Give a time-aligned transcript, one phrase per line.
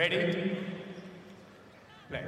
[0.00, 0.56] Ready?
[2.08, 2.22] Play.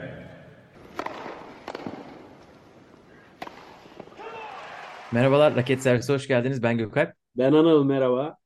[5.12, 6.62] Merhabalar, Raket Servisi hoş geldiniz.
[6.62, 7.14] Ben Gökalp.
[7.38, 8.37] Ben Anıl merhaba.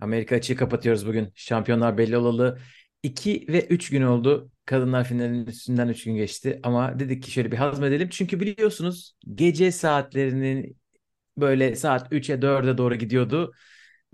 [0.00, 1.32] Amerika açığı kapatıyoruz bugün.
[1.34, 2.58] Şampiyonlar belli olalı
[3.02, 4.50] 2 ve 3 gün oldu.
[4.66, 6.60] Kadınlar finalinin üstünden 3 gün geçti.
[6.62, 8.08] Ama dedik ki şöyle bir hazmedelim.
[8.08, 10.76] Çünkü biliyorsunuz gece saatlerinin
[11.36, 13.52] böyle saat 3'e 4'e doğru gidiyordu.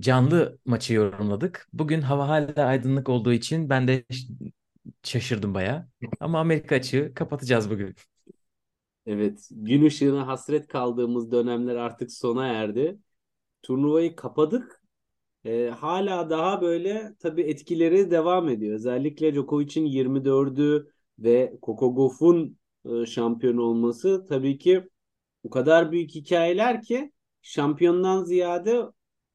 [0.01, 1.69] Canlı maçı yorumladık.
[1.73, 4.05] Bugün hava hala aydınlık olduğu için ben de
[5.03, 5.89] şaşırdım baya.
[6.21, 7.95] Ama Amerika açığı kapatacağız bugün.
[9.07, 12.99] Evet, gün ışığına hasret kaldığımız dönemler artık sona erdi.
[13.63, 14.83] Turnuvayı kapadık.
[15.45, 18.75] Ee, hala daha böyle tabii etkileri devam ediyor.
[18.75, 24.89] Özellikle Djokovic'in 24'ü ve Coco Gauff'un e, şampiyon olması tabii ki
[25.45, 27.13] o kadar büyük hikayeler ki
[27.43, 28.83] şampiyondan ziyade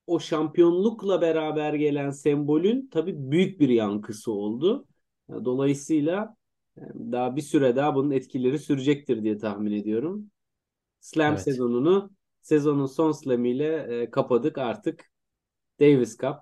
[0.07, 4.87] o şampiyonlukla beraber gelen sembolün tabii büyük bir yankısı oldu.
[5.29, 6.35] Dolayısıyla
[6.95, 10.31] daha bir süre daha bunun etkileri sürecektir diye tahmin ediyorum.
[11.01, 11.43] Slam Evet.
[11.43, 15.11] sezonunu sezonun son slam'iyle e, kapadık artık.
[15.79, 16.35] Davis Cup,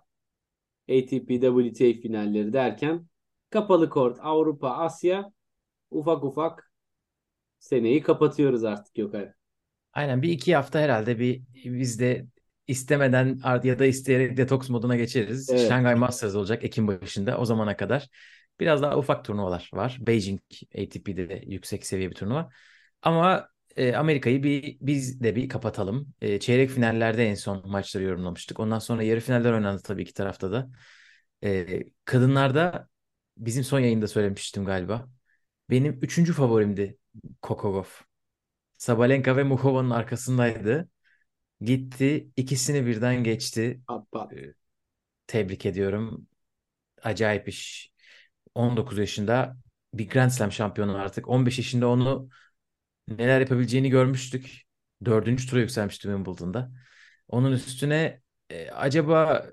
[0.90, 3.08] ATP WTA finalleri derken
[3.50, 5.34] kapalı kort Avrupa, Asya
[5.92, 6.72] ufak ufak
[7.59, 9.32] seneyi kapatıyoruz artık Gökay.
[9.94, 12.26] Aynen bir iki hafta herhalde bir biz de
[12.68, 15.50] istemeden ya da isteyerek detoks moduna geçeriz.
[15.50, 15.70] Evet.
[15.70, 17.38] Şanghay Masters olacak Ekim başında.
[17.38, 18.09] O zamana kadar
[18.62, 19.98] biraz daha ufak turnuvalar var.
[20.02, 20.42] Beijing
[20.76, 22.50] ATP'de de yüksek seviye bir turnuva.
[23.02, 26.14] Ama e, Amerika'yı bir biz de bir kapatalım.
[26.22, 28.59] E, çeyrek finallerde en son maçları yorumlamıştık.
[28.59, 30.70] Ondan sonra yarı finaller oynandı tabii iki tarafta da.
[31.44, 32.90] E, kadınlarda
[33.38, 35.09] bizim son yayında söylemiştim galiba.
[35.70, 36.98] Benim üçüncü favorimdi
[37.42, 38.02] Gauff.
[38.78, 40.90] Sabalenka ve Muchova'nın arkasındaydı.
[41.62, 43.81] Gitti, ikisini birden geçti.
[44.12, 44.34] Pat.
[44.34, 44.53] Ee,
[45.28, 46.28] Tebrik ediyorum.
[47.03, 47.91] Acayip iş.
[48.56, 49.58] 19 yaşında
[49.94, 51.28] bir Grand Slam şampiyonu artık.
[51.28, 52.30] 15 yaşında onu
[53.08, 54.62] neler yapabileceğini görmüştük.
[55.06, 56.72] Dördüncü tura yükselmişti Wimbledon'da.
[57.28, 59.48] Onun üstüne e, acaba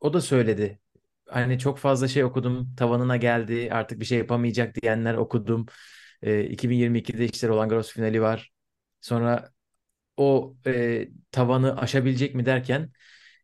[0.00, 0.80] o da söyledi.
[1.28, 2.74] Hani çok fazla şey okudum.
[2.76, 3.68] Tavanına geldi.
[3.72, 5.66] Artık bir şey yapamayacak diyenler okudum.
[6.22, 8.50] E, 2022'de işte Roland Garros finali var.
[9.00, 9.50] Sonra
[10.16, 12.92] o e, tavanı aşabilecek mi derken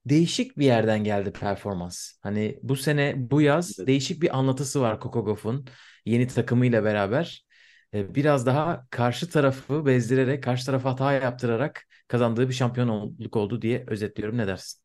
[0.06, 2.12] değişik bir yerden geldi performans.
[2.22, 3.88] Hani bu sene bu yaz Evet.
[3.88, 5.66] değişik bir anlatısı var Coco Gauff'un
[6.04, 7.46] yeni takımıyla beraber.
[7.94, 13.84] E, biraz daha karşı tarafı bezdirerek, karşı tarafa hata yaptırarak kazandığı bir şampiyonluk oldu diye
[13.88, 14.38] özetliyorum.
[14.38, 14.82] Ne dersin?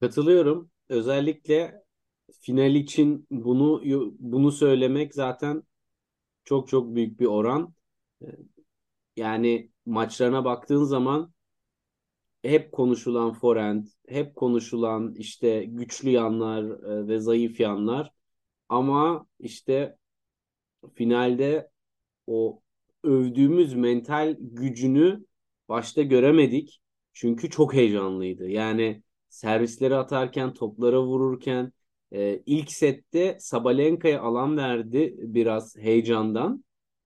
[0.00, 0.70] Katılıyorum.
[0.88, 1.82] Özellikle
[2.40, 3.82] final için bunu
[4.18, 5.62] bunu söylemek zaten
[6.44, 7.74] çok çok büyük bir oran.
[9.16, 11.32] Yani maçlarına baktığın zaman
[12.42, 18.12] hep konuşulan forehand, hep konuşulan işte güçlü yanlar e, ve zayıf yanlar.
[18.68, 19.96] Ama işte
[20.94, 21.70] finalde
[22.26, 22.62] o
[23.04, 25.24] övdüğümüz mental gücünü
[25.68, 26.80] başta göremedik.
[27.12, 28.48] Çünkü çok heyecanlıydı.
[28.48, 31.72] Yani servisleri atarken, toplara vururken
[32.12, 36.64] e, ilk sette Sabalenka'ya alan verdi biraz heyecandan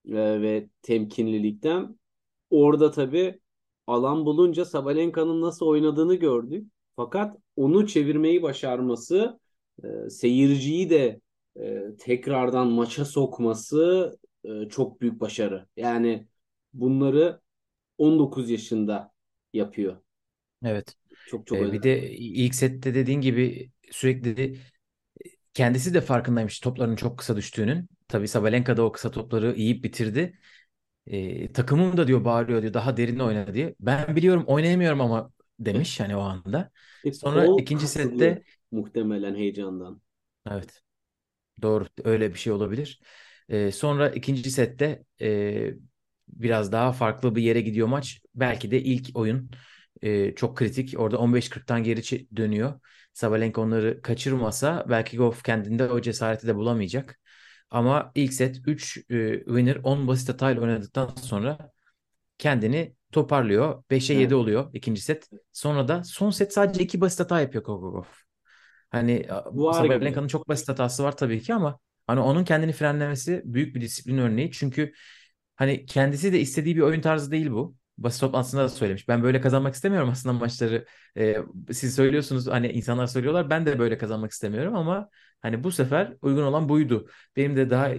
[0.08, 1.98] e, ve temkinlilikten.
[2.50, 3.40] Orada tabii
[3.86, 6.72] alan bulunca Sabalenka'nın nasıl oynadığını gördük.
[6.96, 9.40] Fakat onu çevirmeyi başarması,
[9.84, 11.20] e, seyirciyi de
[11.60, 14.12] e, tekrardan maça sokması
[14.44, 15.66] e, çok büyük başarı.
[15.76, 16.28] Yani
[16.72, 17.40] bunları
[17.98, 19.12] 19 yaşında
[19.52, 19.96] yapıyor.
[20.64, 20.96] Evet.
[21.24, 24.58] Çok çok E, bir de ilk sette dediğin gibi sürekli
[25.54, 27.88] kendisi de farkındaymış topların çok kısa düştüğünün.
[28.08, 30.38] Tabii Sabalenka da o kısa topları yiyip bitirdi.
[31.06, 33.74] E, takımım da diyor bağırıyor diyor daha derin oyna diye.
[33.80, 36.70] Ben biliyorum oynayamıyorum ama demiş hani o anda.
[37.10, 40.00] Sonra kol ikinci sette muhtemelen heyecandan.
[40.50, 40.82] evet
[41.62, 43.00] doğru öyle bir şey olabilir.
[43.48, 45.70] E, sonra ikinci sette e,
[46.28, 48.20] biraz daha farklı bir yere gidiyor maç.
[48.34, 49.50] Belki de ilk oyun
[50.02, 50.94] e, çok kritik.
[51.00, 52.80] Orada 15-40'tan geri dönüyor.
[53.14, 57.20] Sabalenka onları kaçırmasa belki Goff kendinde o cesareti de bulamayacak.
[57.70, 61.70] Ama ilk set 3 e, winner 10 basit hatayla oynadıktan sonra
[62.38, 63.84] kendini toparlıyor.
[63.90, 64.32] 5'e 7 Evet.
[64.32, 65.30] oluyor ikinci set.
[65.52, 68.08] Sonra da son set sadece 2 basit hata yapıyor Gauff.
[68.90, 69.26] Hani.
[69.72, 74.18] Sabalenka'nın çok basit hatası var tabii ki ama hani onun kendini frenlemesi büyük bir disiplin
[74.18, 74.50] örneği.
[74.52, 74.92] Çünkü
[75.56, 77.76] hani kendisi de istediği bir oyun tarzı değil bu.
[77.98, 79.08] Basın toplantısında da söylemiş.
[79.08, 80.86] Ben böyle kazanmak istemiyorum aslında maçları.
[81.16, 81.36] Ee,
[81.72, 83.50] siz söylüyorsunuz hani insanlar söylüyorlar.
[83.50, 85.08] Ben de böyle kazanmak istemiyorum ama
[85.42, 87.08] hani bu sefer uygun olan buydu.
[87.36, 87.90] Benim de daha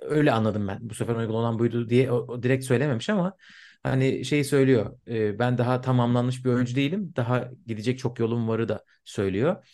[0.00, 0.78] öyle anladım ben.
[0.90, 3.36] Bu sefer uygun olan buydu diye o, o direkt söylememiş ama
[3.82, 4.98] hani şey söylüyor.
[5.08, 7.12] e, ben daha tamamlanmış bir oyuncu değilim.
[7.16, 9.64] Daha gidecek çok yolum varı da söylüyor.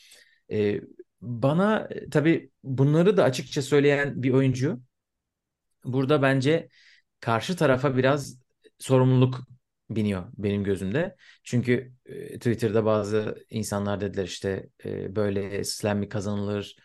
[0.52, 0.80] E,
[1.22, 4.80] Bana e, tabii bunları da açıkça söyleyen bir oyuncu
[5.84, 6.68] burada bence
[7.20, 8.38] karşı tarafa biraz
[8.78, 9.40] sorumluluk
[9.90, 11.16] biniyor benim gözümde.
[11.44, 16.76] Çünkü e, Twitter'da bazı insanlar dediler işte e, böyle slam mi kazanılır?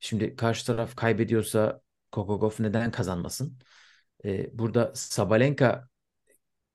[0.00, 1.80] Şimdi karşı taraf kaybediyorsa
[2.12, 3.58] Kokogov neden kazanmasın?
[4.24, 5.88] E, burada Sabalenka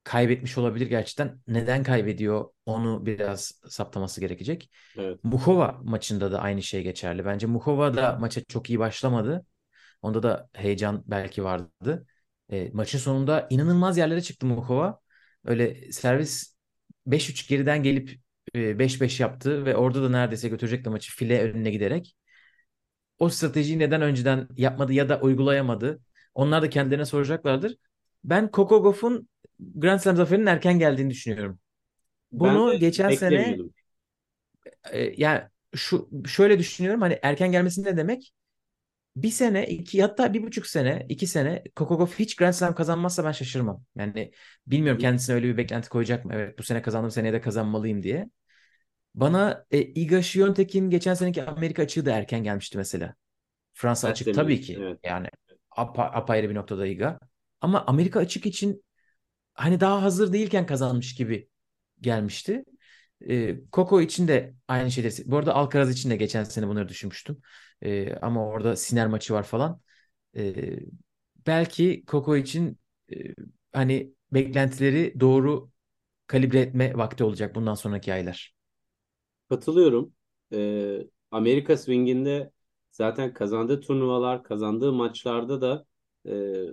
[0.04, 1.40] kaybetmiş olabilir gerçekten.
[1.48, 4.72] Neden kaybediyor onu biraz saptaması gerekecek.
[4.98, 5.20] Evet.
[5.24, 7.26] Muhova maçında da aynı şey geçerli.
[7.26, 9.46] Bence Muhova da maça çok iyi başlamadı.
[10.02, 12.06] Onda da heyecan belki vardı.
[12.50, 15.00] E, maçın sonunda inanılmaz yerlere çıktı Muhova.
[15.46, 16.56] Öyle servis
[17.08, 18.20] 5-3 geriden gelip
[18.56, 22.16] e, 5-5 yaptı ve orada da neredeyse götürecekti maçı file önüne giderek.
[23.20, 26.02] O stratejiyi neden önceden yapmadı ya da uygulayamadı?
[26.36, 27.78] Onlar da kendilerine soracaklardır.
[28.24, 29.30] Ben Coco Gauff'un
[29.60, 31.60] Grand Slam zaferinin erken geldiğini düşünüyorum.
[32.34, 33.64] Ben Bunu de geçen sene
[34.92, 35.42] e, yani
[35.76, 38.34] şu şöyle düşünüyorum hani erken gelmesi ne demek?
[39.18, 43.26] Bir sene, iki hatta bir buçuk sene, iki sene Coco Gauff hiç Grand Slam kazanmazsa
[43.26, 43.84] ben şaşırmam.
[43.98, 44.32] Yani
[44.68, 46.34] bilmiyorum kendisine öyle bir beklenti koyacak mı?
[46.36, 48.30] Evet bu sene kazandım seneye de kazanmalıyım diye.
[49.16, 53.16] Bana e, Iga Świątek'in geçen seneki Amerika açığı da erken gelmişti mesela.
[53.74, 55.00] Fransa açık tabii ki Evet.
[55.04, 55.28] yani
[55.72, 57.20] apa, apayrı bir noktada Iga.
[57.62, 58.86] Ama Amerika açık için
[59.54, 61.50] hani daha hazır değilken kazanmış gibi
[62.02, 62.66] gelmişti.
[63.30, 65.14] E, Coco için de aynı şeyleri.
[65.32, 67.42] Bu arada Alcaraz için de geçen sene bunları düşünmüştüm.
[67.82, 69.82] E, ama orada Sinner maçı var falan.
[70.38, 70.56] E,
[71.48, 72.80] belki Coco için
[73.14, 73.16] e,
[73.74, 75.72] hani beklentileri doğru
[76.28, 78.55] kalibre etme vakti olacak bundan sonraki aylar.
[79.50, 80.14] Katılıyorum.
[80.54, 82.52] Ee, Amerika Swing'inde
[82.92, 85.86] zaten kazandığı turnuvalar, kazandığı maçlarda da
[86.28, 86.64] e,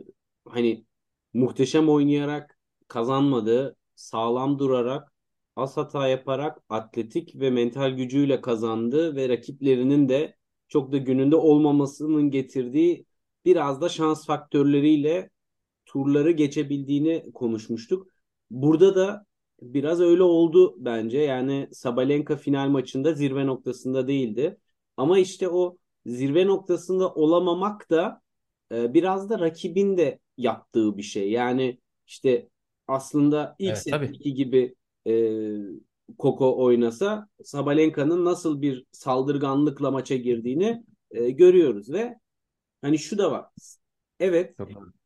[0.48, 0.86] hani
[1.34, 2.58] muhteşem oynayarak
[2.88, 5.12] kazanmadı, sağlam durarak,
[5.56, 10.36] az hata yaparak, atletik ve mental gücüyle kazandı ve rakiplerinin de
[10.68, 13.06] çok da gününde olmamasının getirdiği
[13.44, 15.30] biraz da şans faktörleriyle
[15.86, 18.08] turları geçebildiğini konuşmuştuk.
[18.50, 19.26] Burada da
[19.62, 21.18] biraz öyle oldu bence.
[21.18, 24.58] Yani Sabalenka final maçında zirve noktasında değildi.
[24.96, 28.22] Ama işte o zirve noktasında olamamak da
[28.72, 31.30] e, biraz da rakibin de yaptığı bir şey.
[31.30, 32.48] Yani işte
[32.88, 34.74] aslında ilk Evet setteki gibi
[35.06, 35.12] e,
[36.18, 42.18] Koko oynasa Sabalenka'nın nasıl bir saldırganlıkla maça girdiğini e, görüyoruz ve
[42.82, 43.46] hani şu da var.
[44.20, 44.56] Evet.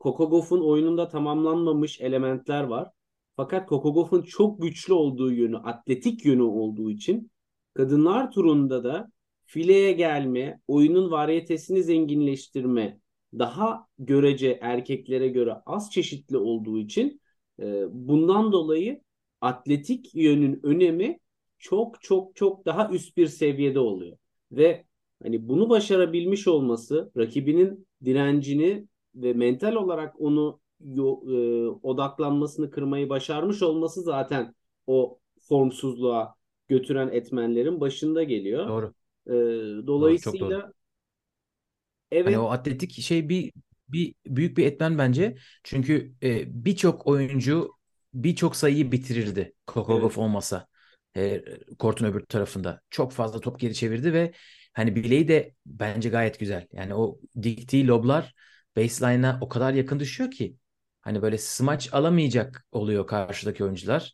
[0.00, 2.90] Coco Gauff'un oyununda tamamlanmamış elementler var.
[3.36, 7.30] Fakat Gauff'un çok güçlü olduğu yönü, atletik yönü olduğu için
[7.74, 9.12] kadınlar turunda da
[9.44, 13.00] fileye gelme, oyunun varyetesini zenginleştirme,
[13.38, 17.20] daha görece erkeklere göre az çeşitli olduğu için
[17.60, 19.00] e, bundan dolayı
[19.40, 21.20] atletik yönün önemi
[21.58, 24.16] çok çok çok daha üst bir seviyede oluyor.
[24.52, 24.84] Ve
[25.22, 33.62] hani bunu başarabilmiş olması rakibinin direncini ve mental olarak onu yo- e, odaklanmasını kırmayı başarmış
[33.62, 34.54] olması zaten
[34.86, 36.34] o formsuzluğa
[36.68, 38.66] götüren etmenlerin başında geliyor.
[38.66, 38.94] Doğru.
[39.26, 39.32] E,
[39.98, 40.20] Doğru.
[40.20, 40.58] Çok doğru.
[40.58, 40.72] dolayısıyla
[42.24, 43.52] Hani evet o atletik şey bir
[43.88, 45.36] bir büyük bir etmen bence.
[45.64, 47.72] Çünkü e, birçok oyuncu
[48.14, 50.66] birçok sayıyı bitirirdi Coco evet olmasa
[51.16, 51.44] e,
[51.78, 52.80] kortun öbür tarafında.
[52.90, 54.32] Çok fazla top geri çevirdi ve
[54.72, 56.66] hani bileği de bence gayet güzel.
[56.72, 58.34] Yani o diktiği loblar
[58.76, 60.56] baseline'a o kadar yakın düşüyor ki
[61.06, 64.12] hani böyle smaç alamayacak oluyor karşıdaki oyuncular.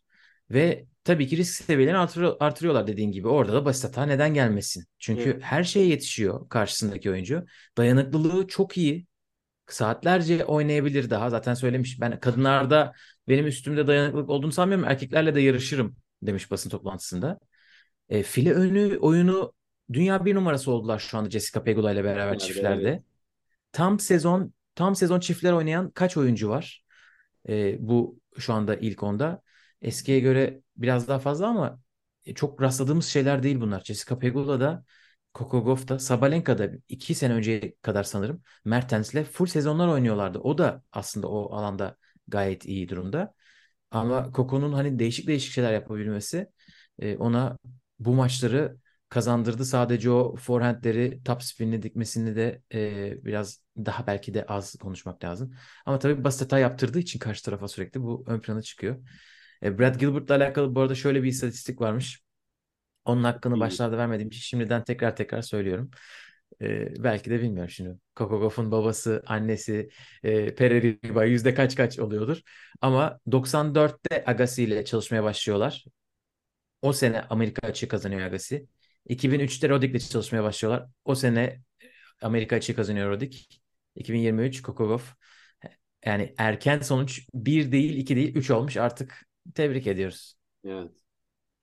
[0.50, 3.28] Ve tabii ki risk seviyelerini artırıyor, artırıyorlar dediğin gibi.
[3.28, 4.84] Orada da basit hata neden gelmesin?
[4.98, 7.44] Çünkü evet her şeye yetişiyor karşısındaki oyuncu.
[7.76, 9.06] Dayanıklılığı çok iyi.
[9.66, 11.30] Saatlerce oynayabilir daha.
[11.30, 12.00] Zaten söylemiş.
[12.00, 12.92] Ben kadınlarda
[13.28, 14.88] benim üstümde dayanıklılık olduğunu sanmıyorum.
[14.88, 17.38] Erkeklerle de yarışırım demiş basın toplantısında.
[18.08, 19.52] E, file önü oyunu
[19.92, 22.40] dünya bir numarası oldular şu anda Jessica Pegula ile beraber evet.
[22.40, 23.02] çiftlerde.
[23.72, 26.81] Tam sezon tam sezon çiftler oynayan kaç oyuncu var?
[27.48, 29.42] E, bu şu anda ilk onda.
[29.82, 31.80] Eskiye göre biraz daha fazla ama
[32.26, 33.80] e, çok rastladığımız şeyler değil bunlar.
[33.84, 34.84] Jessica Pegula da
[35.34, 40.38] Coco Gauff da Sabalenka da iki sene önceye kadar sanırım Mertens'le full sezonlar oynuyorlardı.
[40.38, 41.96] O da aslında o alanda
[42.28, 43.34] gayet iyi durumda.
[43.90, 46.46] Ama Coco'nun hani değişik değişik şeyler yapabilmesi
[46.98, 47.58] e, ona
[47.98, 48.76] bu maçları
[49.12, 49.64] kazandırdı.
[49.64, 55.54] Sadece o forehandleri top spin'ini dikmesini de e, biraz daha belki de az konuşmak lazım.
[55.86, 58.96] Ama tabii basit hata yaptırdığı için karşı tarafa sürekli bu ön plana çıkıyor.
[59.62, 62.22] E, Brad Gilbert'la alakalı bu arada şöyle bir istatistik varmış.
[63.04, 65.90] Onun hakkını başlarda vermediğim için şimdiden tekrar tekrar söylüyorum.
[66.62, 67.98] E, belki de bilmiyorum şimdi.
[68.16, 69.90] Coco Gauff'un babası, annesi,
[70.22, 72.40] e, Pere Riba yüzde kaç kaç oluyordur.
[72.80, 75.84] Ama 94'te Agassi ile çalışmaya başlıyorlar.
[76.82, 78.66] O sene Amerika açığı kazanıyor Agassi.
[79.08, 80.88] 2003'te Roddick'le çalışmaya başlıyorlar.
[81.04, 81.62] O sene
[82.22, 83.60] Amerika açığı kazanıyor Roddick.
[83.96, 85.00] 2023 Kokogov.
[86.06, 90.34] Yani erken sonuç 1 değil 2 değil 3 olmuş artık tebrik ediyoruz.
[90.64, 90.90] Evet.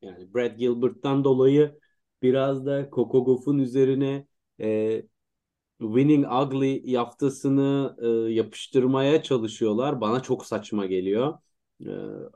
[0.01, 1.79] Yani Brad Gilbert'tan dolayı
[2.22, 4.27] biraz da Kokogov'un üzerine
[4.62, 5.01] e,
[5.79, 10.01] Winning Ugly yaftasını e, yapıştırmaya çalışıyorlar.
[10.01, 11.39] Bana çok saçma geliyor.
[11.86, 11.89] E,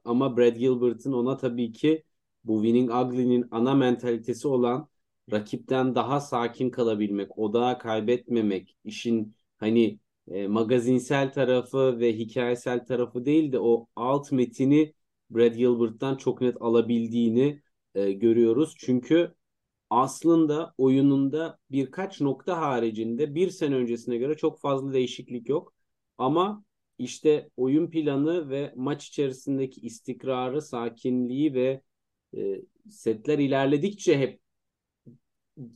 [0.05, 2.03] ama Brad Gilbert'ın ona tabii ki
[2.43, 4.89] bu Winning Ugly'nin ana mentalitesi olan
[5.31, 9.99] rakipten daha sakin kalabilmek, odağı kaybetmemek, işin hani
[10.31, 14.93] e, magazinsel tarafı ve hikayesel tarafı değil de o alt metini
[15.29, 17.61] Brad Gilbert'tan çok net alabildiğini
[17.95, 18.75] e, görüyoruz.
[18.77, 19.35] Çünkü
[19.89, 25.73] aslında oyununda birkaç nokta haricinde bir sene öncesine göre çok fazla değişiklik yok.
[26.17, 26.63] Ama
[26.97, 31.81] işte oyun planı ve maç içerisindeki istikrarı, sakinliği ve
[32.37, 34.42] e, setler ilerledikçe hep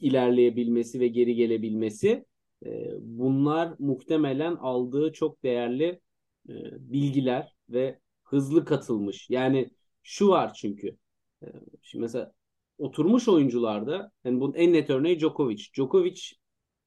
[0.02, 2.26] ilerleyebilmesi ve geri gelebilmesi
[2.66, 6.02] e, bunlar muhtemelen aldığı çok değerli
[6.50, 6.54] e,
[6.92, 9.30] bilgiler ve hızlı katılmış.
[9.30, 9.70] Yani
[10.04, 10.98] şu var çünkü.
[11.44, 11.48] E,
[11.82, 12.34] şimdi mesela
[12.78, 15.64] oturmuş oyuncularda yani bunun en net örneği Djokovic.
[15.74, 16.22] Djokovic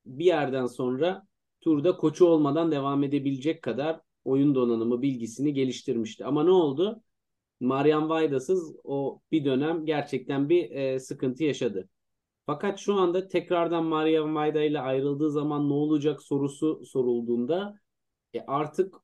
[0.06, 1.26] bir yerden sonra
[1.60, 6.24] turda koçu olmadan devam edebilecek kadar oyun donanımı bilgisini geliştirmişti.
[6.24, 7.02] Ama ne oldu?
[7.60, 11.88] Marian Vayda'sız o bir dönem gerçekten bir e, sıkıntı yaşadı.
[12.46, 17.80] Fakat şu anda tekrardan Marian Vayda ile ayrıldığı zaman ne olacak sorusu sorulduğunda
[18.34, 18.94] e, artık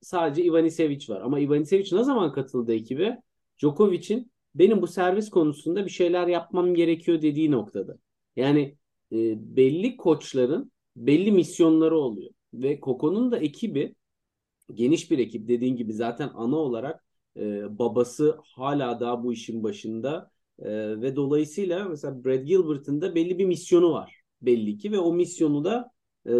[0.00, 1.20] sadece Ivanisevic var.
[1.20, 3.22] Ama Ivanisevic ne zaman katıldı ekibe?
[3.58, 7.98] Djokovic'in benim bu servis konusunda bir şeyler yapmam gerekiyor dediği noktada.
[8.36, 8.76] Yani
[9.12, 9.16] e,
[9.56, 12.30] belli koçların belli misyonları oluyor.
[12.54, 13.94] Ve Koko'nun da ekibi
[14.74, 17.04] geniş bir ekip dediğin gibi zaten ana olarak
[17.36, 20.31] e, babası hala daha bu işin başında
[20.62, 25.12] e, ve dolayısıyla mesela Brad Gilbert'ın da belli bir misyonu var belli ki ve o
[25.12, 25.90] misyonu da
[26.26, 26.32] e,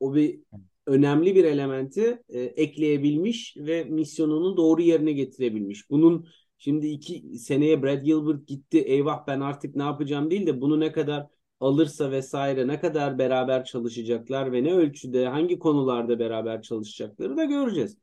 [0.00, 0.40] o bir
[0.86, 5.90] önemli bir elementi e, ekleyebilmiş ve misyonunu doğru yerine getirebilmiş.
[5.90, 6.28] Bunun
[6.58, 10.92] şimdi iki seneye Brad Gilbert gitti eyvah ben artık ne yapacağım değil de bunu ne
[10.92, 11.26] kadar
[11.60, 17.98] alırsa vesaire ne kadar beraber çalışacaklar ve ne ölçüde hangi konularda beraber çalışacakları da göreceğiz.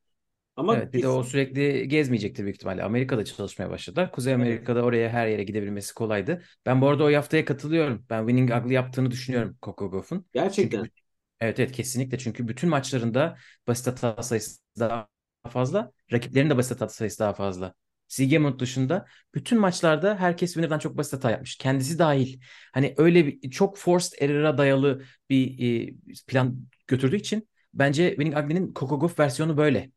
[0.56, 2.84] Ama evet, bir de o sürekli gezmeyecektir büyük ihtimalle.
[2.84, 4.12] Amerika'da çalışmaya başladılar.
[4.12, 6.42] Kuzey Amerika'da oraya her yere gidebilmesi kolaydı.
[6.66, 8.06] Ben bu arada o yaftaya katılıyorum.
[8.10, 10.26] Ben Winning Ugly yaptığını düşünüyorum Coco Gauff'un.
[10.34, 10.84] Gerçekten.
[10.84, 10.92] Çünkü,
[11.40, 12.18] evet evet kesinlikle.
[12.18, 15.08] Çünkü bütün maçlarında basit hata sayısı daha
[15.50, 15.92] fazla.
[16.12, 17.74] Rakiplerin de basit hata sayısı daha fazla.
[18.08, 19.06] Sigemund dışında
[19.36, 21.58] bütün maçlarda herkes Winner'dan çok basit hata yapmış.
[21.58, 22.40] Kendisi dahil.
[22.74, 25.94] Hani öyle bir çok forced error'a dayalı bir e,
[26.28, 29.92] plan götürdüğü için bence Winning Ugly'nin Coco Gauff versiyonu böyle.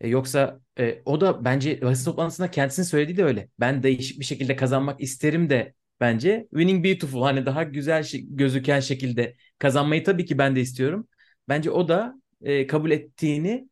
[0.00, 3.48] E, yoksa e, o da bence basın toplantısında kendisinin söylediği de öyle.
[3.60, 9.36] Ben değişik bir şekilde kazanmak isterim de bence winning beautiful hani daha güzel gözüken şekilde
[9.58, 11.08] kazanmayı tabii ki ben de istiyorum.
[11.48, 13.68] Bence o da e, kabul ettiğini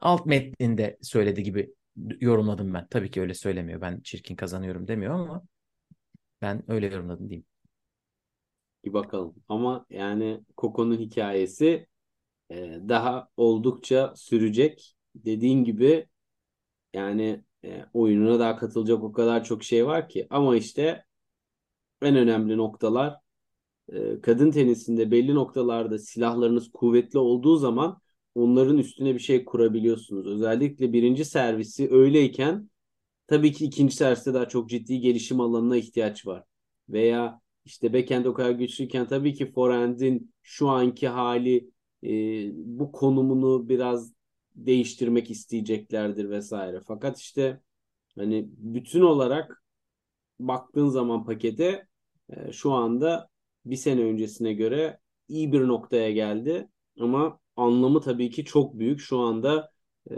[0.00, 1.74] alt metninde söyledi gibi
[2.20, 2.86] yorumladım ben.
[2.90, 3.80] Tabii ki öyle söylemiyor.
[3.80, 5.42] Ben çirkin kazanıyorum demiyor ama
[6.42, 7.46] ben öyle yorumladım diyeyim.
[8.84, 9.34] Bir bakalım.
[9.48, 11.86] Ama yani Coco'nun hikayesi
[12.50, 12.56] e,
[12.90, 16.08] daha oldukça sürecek dediğin gibi
[16.94, 20.26] yani e, oyununa daha katılacak o kadar çok şey var ki.
[20.30, 21.04] Ama işte
[22.02, 23.16] en önemli noktalar
[23.92, 28.00] e, kadın tenisinde belli noktalarda silahlarınız kuvvetli olduğu zaman
[28.34, 30.26] onların üstüne bir şey kurabiliyorsunuz.
[30.26, 32.70] Özellikle birinci servisi öyleyken
[33.26, 36.44] tabii ki ikinci serviste daha çok ciddi gelişim alanına ihtiyaç var.
[36.88, 41.70] Veya işte backhand o kadar güçlüyken tabii ki forehand'in şu anki hali
[42.04, 42.08] e,
[42.54, 44.15] bu konumunu biraz
[44.56, 46.80] değiştirmek isteyeceklerdir vesaire.
[46.86, 47.60] Fakat işte
[48.18, 49.64] hani bütün olarak
[50.38, 51.86] baktığın zaman pakete
[52.30, 53.28] e, şu anda
[53.64, 56.68] bir sene öncesine göre iyi bir noktaya geldi.
[57.00, 59.00] Ama anlamı tabii ki çok büyük.
[59.00, 59.72] Şu anda
[60.10, 60.14] e,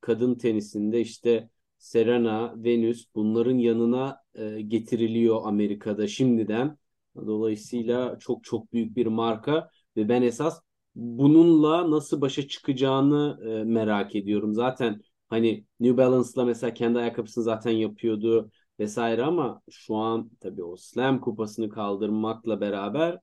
[0.00, 6.78] kadın tenisinde işte Serena, Venus bunların yanına e, getiriliyor Amerika'da şimdiden.
[7.16, 10.60] Dolayısıyla çok çok büyük bir marka ve ben esas
[10.94, 14.54] bununla nasıl başa çıkacağını e, merak ediyorum.
[14.54, 20.76] Zaten hani New Balance'la mesela kendi ayakkabısını zaten yapıyordu vesaire ama şu an tabii o
[20.76, 23.18] Slam kupasını kaldırmakla beraber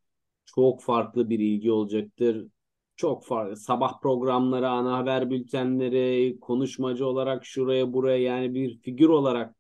[0.45, 2.47] çok farklı bir ilgi olacaktır.
[2.95, 9.55] Çok farklı sabah programları, ana haber bültenleri, konuşmacı olarak şuraya buraya yani bir figür olarak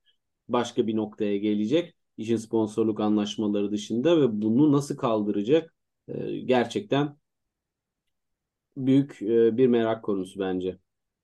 [0.47, 1.95] başka bir noktaya gelecek.
[2.17, 5.75] İşin sponsorluk anlaşmaları dışında ve bunu nasıl kaldıracak?
[6.07, 7.17] Ee, gerçekten
[8.77, 10.77] büyük e, bir merak konusu bence.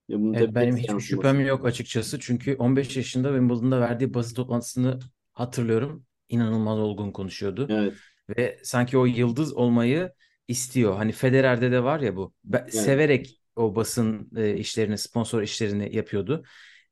[0.10, 2.20] Ya bunu evet, benim hiçbir şüphem yok açıkçası.
[2.20, 5.00] Çünkü 15 yaşında Wimbledon'da verdiği basın toplantısını
[5.34, 6.06] hatırlıyorum.
[6.30, 7.70] inanılmaz olgun konuşuyordu.
[7.70, 7.98] Evet.
[8.38, 10.14] Ve sanki o yıldız olmayı
[10.48, 10.96] istiyor.
[10.98, 12.34] Hani Federer'de de var ya bu.
[12.44, 12.74] Be- Evet.
[12.74, 16.44] Severek o basın e, işlerini, sponsor işlerini yapıyordu.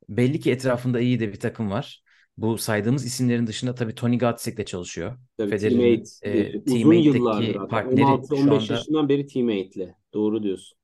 [0.10, 2.01] Belli ki etrafında iyi de bir takım var.
[2.38, 5.18] Bu saydığımız isimlerin dışında tabii Tony Gatzek de çalışıyor.
[5.38, 6.76] Tabii Federer'in teammate e.
[6.76, 9.96] Uzun yıllardır partneri 16-15 şu anda yaşından beri teammate'le.
[10.14, 10.78] Doğru diyorsun.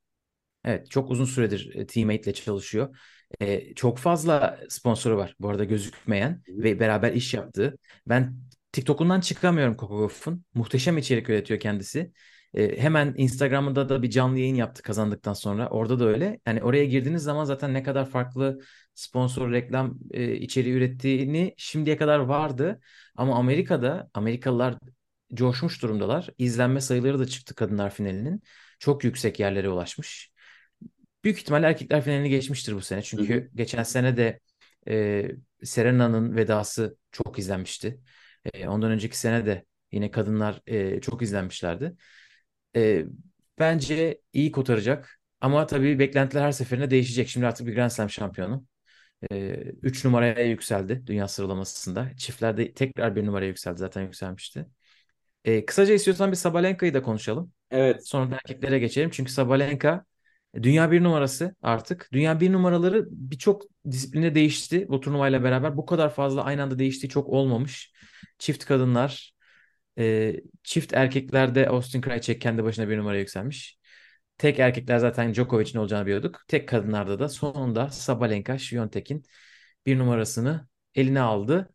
[0.66, 2.98] Evet, çok uzun süredir e, teammate'le çalışıyor.
[3.42, 7.78] E, çok fazla sponsoru var bu arada gözükmeyen Hı ve beraber iş yaptığı.
[8.08, 8.36] Ben
[8.72, 10.46] TikTok'undan çıkamıyorum Coco Gauff'un.
[10.54, 12.12] Muhteşem içerik üretiyor kendisi.
[12.54, 15.70] E, hemen Instagram'da da bir canlı yayın yaptı kazandıktan sonra.
[15.70, 16.40] Orada da öyle.
[16.48, 18.60] Yani oraya girdiğiniz zaman zaten ne kadar farklı
[18.98, 22.80] sponsor reklam e, içeriği ürettiğini şimdiye kadar vardı.
[23.16, 24.76] Ama Amerika'da Amerikalılar
[25.34, 26.30] coşmuş durumdalar.
[26.38, 28.44] İzlenme sayıları da çıktı kadınlar finalinin.
[28.80, 30.32] Çok yüksek yerlere ulaşmış.
[31.24, 33.02] Büyük ihtimalle erkekler finalini geçmiştir bu sene.
[33.02, 34.40] Çünkü geçen sene de
[34.88, 35.28] e,
[35.64, 38.00] Serena'nın vedası çok izlenmişti.
[38.54, 41.96] E, ondan önceki sene de yine kadınlar e, çok izlenmişlerdi.
[42.76, 43.06] E,
[43.60, 45.20] bence iyi kotaracak.
[45.42, 47.30] Ama tabii beklentiler her seferinde değişecek.
[47.30, 48.66] Şimdi artık bir Grand Slam şampiyonu.
[49.82, 52.12] 3 numaraya yükseldi dünya sıralamasında.
[52.18, 53.78] Çiftlerde tekrar bir numaraya yükseldi.
[53.78, 54.66] Zaten yükselmişti.
[55.46, 57.54] E, kısaca istiyorsan bir Sabalenka'yı da konuşalım.
[57.72, 58.08] Evet.
[58.08, 59.10] Sonra da erkeklere geçelim.
[59.10, 60.06] Çünkü Sabalenka
[60.56, 62.10] dünya bir numarası artık.
[62.14, 65.78] Dünya bir numaraları birçok disipline değişti bu turnuvayla beraber.
[65.78, 67.94] Bu kadar fazla aynı anda değiştiği çok olmamış.
[68.40, 69.34] Çift kadınlar,
[70.00, 73.77] e, çift erkeklerde Austin Krajicek kendi başına bir numaraya yükselmiş.
[74.38, 76.42] Tek erkekler zaten Djokovic'in olacağını biliyorduk.
[76.48, 79.24] Tek kadınlarda da sonunda Sabalenka, Świątek'in
[79.86, 81.74] bir numarasını eline aldı.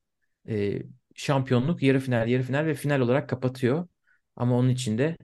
[0.49, 0.83] E,
[1.15, 3.89] şampiyonluk, yarı final, yarı final ve final olarak kapatıyor.
[4.37, 5.17] Ama onun içinde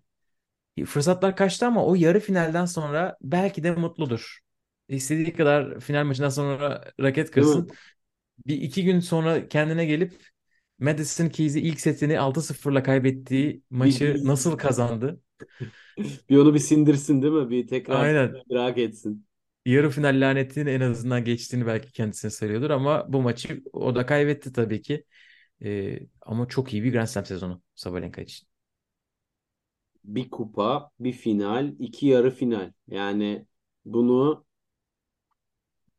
[0.87, 4.39] fırsatlar kaçtı ama o yarı finalden sonra belki de mutludur.
[4.89, 7.71] İstediği kadar final maçından sonra raket kırsın.
[8.47, 10.15] Bir iki gün sonra kendine gelip
[10.79, 15.21] Madison Keys'i ilk setini 6-0'la kaybettiği maçı nasıl kazandı?
[16.31, 17.51] Bir onu bir sindirsin değil mi?
[17.51, 18.35] Bir tekrar Aynen.
[18.47, 19.27] idrak etsin.
[19.65, 24.53] Yarı final lanetinin en azından geçtiğini belki kendisine söylüyordur ama bu maçı o da kaybetti
[24.53, 25.05] tabii ki.
[25.65, 28.49] Ee, ama çok iyi bir Grand Slam sezonu Sabalenka için.
[30.05, 32.73] Bir kupa, bir final, iki yarı final.
[32.89, 33.47] Yani
[33.85, 34.45] bunu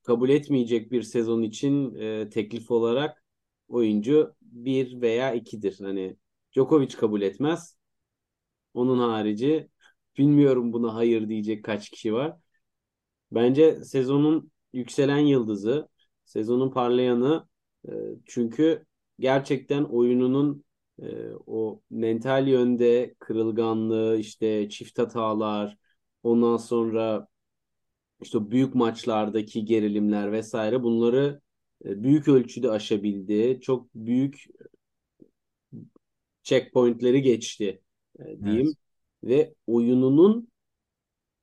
[0.03, 3.23] kabul etmeyecek bir sezon için e, teklif olarak
[3.67, 5.77] oyuncu bir veya ikidir.
[5.79, 6.17] Hani
[6.53, 7.77] Djokovic kabul etmez.
[8.79, 9.69] Onun harici
[10.17, 12.37] bilmiyorum buna hayır diyecek kaç kişi var.
[13.31, 15.89] Bence sezonun yükselen yıldızı,
[16.25, 17.47] sezonun parlayanı
[17.87, 17.91] e,
[18.25, 18.85] çünkü
[19.19, 20.63] gerçekten oyununun
[21.01, 21.05] e,
[21.47, 25.77] o mental yönde kırılganlığı, işte çift hatalar,
[26.23, 27.27] ondan sonra
[28.21, 31.41] işte büyük maçlardaki gerilimler vesaire bunları
[31.85, 33.59] e, büyük ölçüde aşabildi.
[33.61, 34.45] Çok büyük
[36.43, 37.81] checkpointleri geçti
[38.43, 38.67] diyeyim.
[38.67, 38.75] Evet.
[39.23, 40.47] Ve oyununun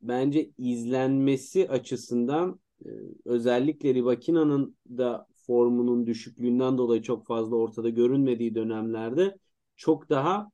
[0.02, 2.88] bence izlenmesi açısından e,
[3.24, 9.38] özellikle Rivakina'nın da formunun düşüklüğünden dolayı çok fazla ortada görünmediği dönemlerde
[9.76, 10.50] çok daha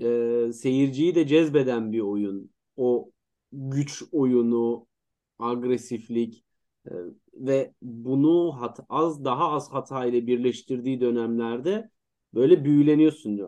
[0.00, 2.50] e, seyirciyi de cezbeden bir oyun.
[2.76, 3.10] O
[3.52, 4.86] güç oyunu,
[5.38, 6.44] agresiflik
[6.86, 6.92] e,
[7.34, 11.90] ve bunu hat az daha az hata ile birleştirdiği dönemlerde
[12.34, 13.36] böyle büyüleniyorsun.
[13.36, 13.46] Ya.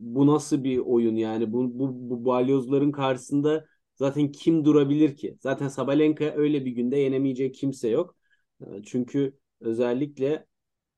[0.00, 1.52] Bu nasıl bir oyun yani?
[1.52, 5.38] Bu, bu, bu balyozların karşısında zaten kim durabilir ki?
[5.40, 8.16] Zaten Sabalenka öyle bir günde yenemeyecek kimse yok.
[8.60, 10.46] E, Çünkü özellikle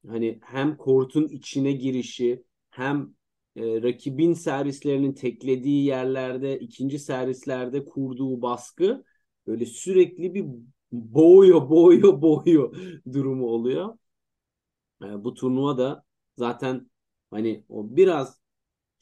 [0.09, 3.15] hani hem kortun içine girişi hem
[3.57, 9.05] e, rakibin servislerinin teklediği yerlerde ikinci servislerde kurduğu baskı
[9.47, 10.45] böyle sürekli bir
[10.93, 12.77] boğuyor boğuyor boğuyor
[13.13, 13.99] durumu oluyor.
[15.03, 16.05] E, bu turnuva da
[16.37, 16.91] zaten
[17.31, 18.41] hani o biraz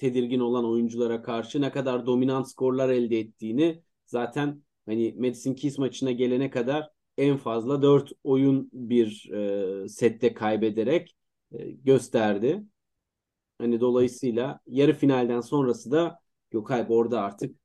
[0.00, 6.10] tedirgin olan oyunculara karşı ne kadar dominant skorlar elde ettiğini zaten hani Madison Keys maçına
[6.12, 11.16] gelene kadar en fazla 4 oyun bir e, sette kaybederek
[11.52, 12.64] e, gösterdi.
[13.58, 17.56] Hani dolayısıyla yarı finalden sonrası da Gökalp orada artık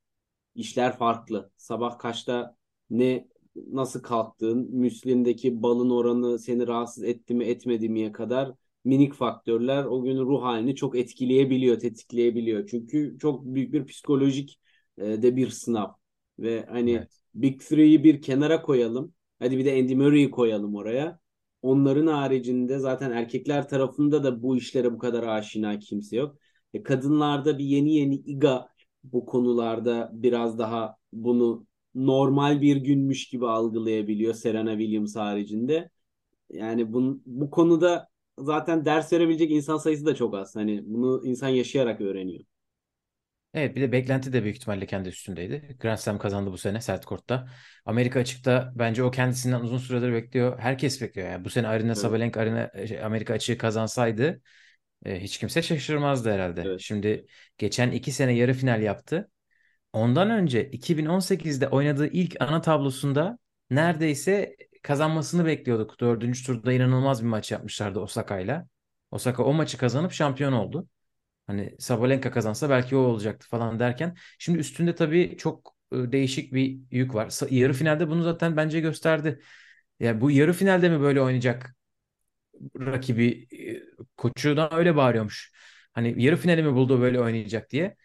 [0.56, 1.52] işler farklı.
[1.58, 2.56] Sabah kaçta
[2.90, 8.54] ne nasıl kalktığın, müslindeki balın oranı seni rahatsız etti mi etmedi miye kadar
[8.86, 12.68] minik faktörler o günün ruh halini çok etkileyebiliyor, tetikleyebiliyor.
[12.68, 14.60] Çünkü çok büyük bir psikolojik
[14.98, 15.88] e, de bir sınav.
[16.40, 17.20] Ve hani Evet.
[17.36, 19.14] Big Three'yi bir kenara koyalım.
[19.40, 21.20] Hadi bir de Andy Murray'i koyalım oraya.
[21.62, 26.36] Onların haricinde zaten erkekler tarafında da bu işlere bu kadar aşina kimse yok.
[26.74, 28.70] E, kadınlarda bir yeni yeni Iga
[29.04, 35.90] bu konularda biraz daha bunu normal bir günmüş gibi algılayabiliyor Serena Williams haricinde.
[36.50, 38.08] Yani bu, bu konuda
[38.40, 40.56] zaten ders verebilecek insan sayısı da çok az.
[40.56, 42.44] Hani bunu insan yaşayarak öğreniyor.
[43.54, 45.78] Evet bir de beklenti de büyük ihtimalle kendi üstündeydi.
[45.80, 47.48] Grand Slam kazandı bu sene sert kortta.
[47.86, 50.60] Amerika açıkta bence o kendisinden uzun süredir bekliyor.
[50.60, 51.46] Herkes bekliyor yani.
[51.46, 51.96] Bu sene Arina Evet.
[51.96, 54.42] Sabalenka Arina, şey, Amerika açığı kazansaydı
[55.06, 56.72] e, hiç kimse şaşırmazdı herhalde.
[56.72, 56.80] Evet.
[56.80, 59.32] Şimdi geçen iki sene yarı final yaptı.
[59.94, 63.38] Ondan önce 2018'de oynadığı ilk ana tablosunda
[63.70, 66.00] neredeyse kazanmasını bekliyorduk.
[66.00, 68.68] Dördüncü turda inanılmaz bir maç yapmışlardı Osaka'yla.
[69.12, 70.88] Osaka o maçı kazanıp şampiyon oldu.
[71.48, 74.18] Hani Sabalenka kazansa belki o olacaktı falan derken.
[74.40, 77.34] Şimdi üstünde tabii çok e, değişik bir yük var.
[77.52, 79.42] Yarı finalde bunu zaten bence gösterdi.
[80.00, 81.76] Ya bu yarı finalde mi böyle oynayacak
[82.80, 83.82] rakibi e,
[84.18, 85.52] koçu da öyle bağırıyormuş.
[85.94, 87.96] Hani yarı finali mi buldu böyle oynayacak diye.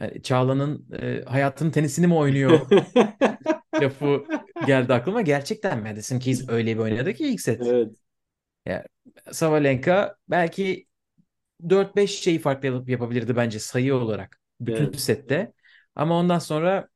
[0.00, 2.60] Yani Çağla'nın e, hayatının tenisini mi oynuyor
[3.82, 4.24] lafı
[4.66, 5.20] geldi aklıma.
[5.20, 7.62] Gerçekten Madison Keys öyle bir oynadı ki ilk set.
[7.66, 7.96] Evet.
[9.32, 10.86] Sabalenka belki
[11.68, 15.00] 4-5 şeyi farklı yapabilirdi bence sayı olarak bütün Evet.
[15.00, 15.52] sette.
[15.94, 16.88] Ama ondan sonra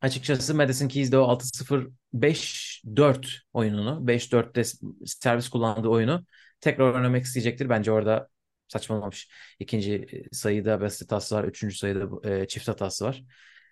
[0.00, 4.62] açıkçası Madison Keys de o 6-0 5-4 oyununu 5-4'te
[5.06, 6.24] servis kullandığı oyunu
[6.60, 7.68] tekrar oynamak isteyecektir.
[7.68, 8.28] Bence orada
[8.68, 9.28] saçmalamış.
[9.58, 11.44] İkinci sayıda basit hatası var.
[11.44, 13.22] Üçüncü sayıda e, çift hatası var.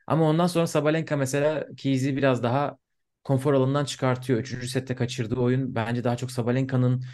[0.06, 2.78] Ama ondan sonra Sabalenka mesela Keys'i biraz daha
[3.24, 4.38] konfor alanından çıkartıyor.
[4.38, 7.04] Üçüncü sette kaçırdığı oyun bence daha çok Sabalenka'nın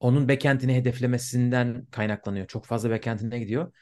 [0.00, 2.46] onun backend'ini hedeflemesinden kaynaklanıyor.
[2.46, 3.72] Çok fazla backend'ine gidiyor.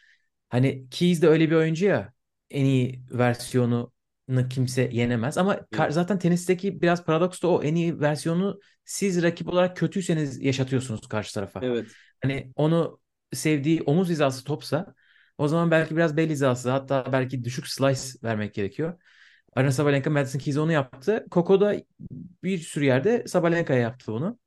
[0.48, 2.12] Hani Keys de öyle bir oyuncu ya.
[2.50, 5.38] En iyi versiyonunu kimse yenemez.
[5.38, 7.62] Ama kar- zaten tenisteki biraz paradoks da o.
[7.62, 11.60] En iyi versiyonu siz rakip olarak kötüyseniz yaşatıyorsunuz karşı tarafa.
[11.60, 11.86] Evet.
[12.22, 13.00] Hani onu
[13.32, 14.94] sevdiği omuz hizası topsa
[15.38, 19.00] o zaman belki biraz bel hizası hatta belki düşük slice vermek gerekiyor.
[19.52, 21.26] Arina Sabalenka Madison Keys onu yaptı.
[21.32, 21.76] Coco da
[22.44, 24.38] bir sürü yerde Sabalenka'ya yaptı bunu.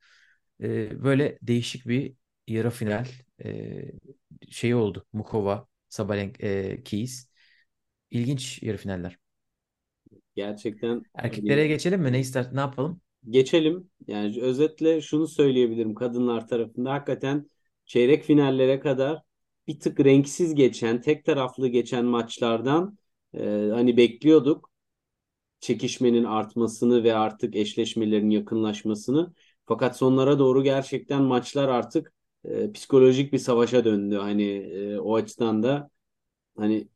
[0.62, 2.14] Ee, böyle değişik bir
[2.48, 3.06] yarı final
[3.44, 3.82] e,
[4.50, 5.06] şeyi oldu.
[5.12, 7.28] Mukova, Sabalenka, e, Keys.
[8.10, 9.18] İlginç yarı finaller.
[10.34, 12.12] Gerçekten Erkeklere hani geçelim mi?
[12.12, 12.48] Ne ister?
[12.52, 13.00] Ne yapalım?
[13.30, 13.90] geçelim.
[14.06, 16.92] Yani özetle şunu söyleyebilirim kadınlar tarafında.
[16.92, 17.46] Hakikaten
[17.86, 19.22] çeyrek finallere kadar
[19.68, 22.98] bir tık renksiz geçen, tek taraflı geçen maçlardan
[23.34, 23.40] e,
[23.74, 24.70] hani bekliyorduk
[25.60, 29.34] çekişmenin artmasını ve artık eşleşmelerin yakınlaşmasını.
[29.66, 32.12] Fakat sonlara doğru gerçekten maçlar artık
[32.44, 34.16] e, psikolojik bir savaşa döndü.
[34.16, 35.90] Hani e, o açıdan da
[36.56, 36.88] hani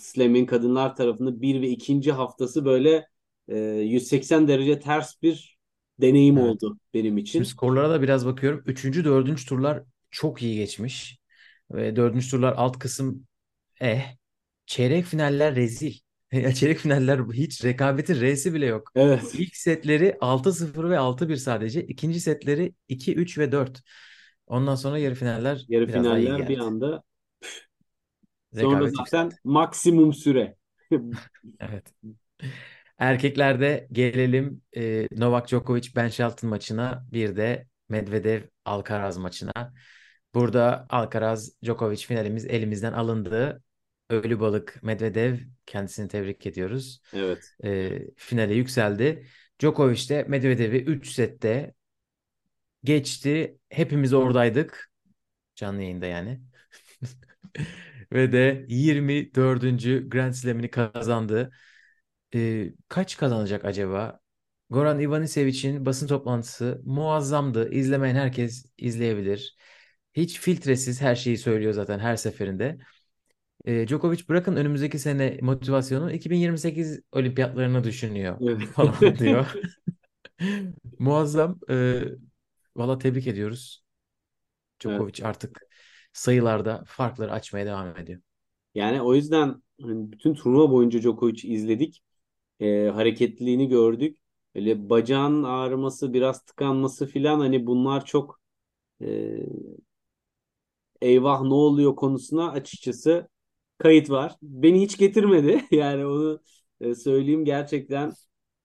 [0.00, 3.08] Slam'in kadınlar tarafında bir ve ikinci haftası böyle
[3.48, 5.58] e, 180 derece ters bir
[6.00, 6.38] deneyim Evet.
[6.38, 7.46] oldu benim için.
[7.46, 8.62] Şimdi skorlara da biraz bakıyorum.
[8.66, 11.18] Üçüncü, dördüncü turlar çok iyi geçmiş.
[11.70, 13.26] Ve dördüncü turlar alt kısım
[13.80, 14.16] eh.
[14.66, 15.94] Çeyrek finaller rezil.
[16.32, 18.92] Ya çeyrek finaller hiç rekabetin R'si bile yok.
[18.94, 19.34] Evet.
[19.34, 21.86] İlk setleri 6-0 ve 6-1 sadece.
[21.86, 23.82] İkinci setleri 2-3 ve 4.
[24.46, 26.58] Ondan sonra yarı finaller Yarı biraz daha iyi finaller bir geldi.
[26.58, 27.02] anda
[28.52, 29.34] sonra zaten yükseldi.
[29.44, 30.56] maksimum süre.
[31.60, 31.94] Evet.
[32.98, 39.74] Erkeklerde gelelim e, Novak Djokovic Ben Shelton maçına bir de Medvedev Alcaraz maçına.
[40.34, 43.62] Burada Alcaraz Djokovic finalimiz elimizden alındı.
[44.10, 47.00] Ölü balık Medvedev kendisini tebrik ediyoruz.
[47.12, 47.56] Evet.
[47.64, 49.26] E, finale yükseldi.
[49.60, 51.74] Djokovic de Medvedev'i 3 sette
[52.84, 53.58] geçti.
[53.68, 54.90] Hepimiz oradaydık.
[55.54, 56.40] Canlı yayında yani.
[58.12, 60.10] Ve de 24.
[60.10, 61.50] Grand Slam'ini kazandı.
[62.34, 64.20] Ee, kaç kazanacak acaba?
[64.70, 67.70] Goran Ivanisevic'in basın toplantısı muazzamdı.
[67.70, 69.56] İzlemeyen herkes izleyebilir.
[70.14, 72.78] Hiç filtresiz her şeyi söylüyor zaten her seferinde.
[73.64, 78.68] Ee, Djokovic bırakın önümüzdeki sene motivasyonu 2028 olimpiyatlarını düşünüyor Evet.
[78.74, 79.46] falan diyor.
[80.98, 81.60] Muazzam.
[81.70, 82.02] Ee,
[82.76, 83.84] valla tebrik ediyoruz.
[84.86, 85.00] Evet.
[85.02, 85.60] Djokovic artık
[86.12, 88.20] sayılarda farkları açmaya devam ediyor.
[88.74, 92.02] Yani o yüzden hani bütün turnuva boyunca Djokovic'i izledik.
[92.60, 94.18] Ee, hareketliliğini gördük.
[94.54, 98.40] Öyle bacağın ağrıması, biraz tıkanması filan hani bunlar çok
[99.02, 99.38] e,
[101.04, 103.28] eyvah ne oluyor konusuna açıkçası
[103.78, 104.36] kayıt var.
[104.42, 105.64] Beni hiç getirmedi.
[105.70, 106.40] Yani onu
[106.80, 108.12] e, söyleyeyim gerçekten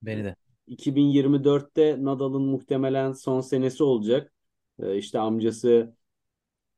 [0.01, 0.35] Beni de.
[0.67, 4.33] 2024'te Nadal'ın muhtemelen son senesi olacak.
[4.79, 5.95] E, işte amcası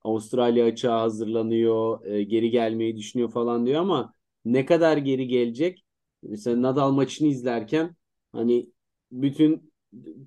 [0.04, 4.13] Avustralya açığa hazırlanıyor, e, geri gelmeyi düşünüyor falan diyor ama
[4.45, 5.86] ne kadar geri gelecek?
[6.24, 7.95] Mesela Nadal maçını izlerken
[8.32, 8.69] hani
[9.12, 9.71] bütün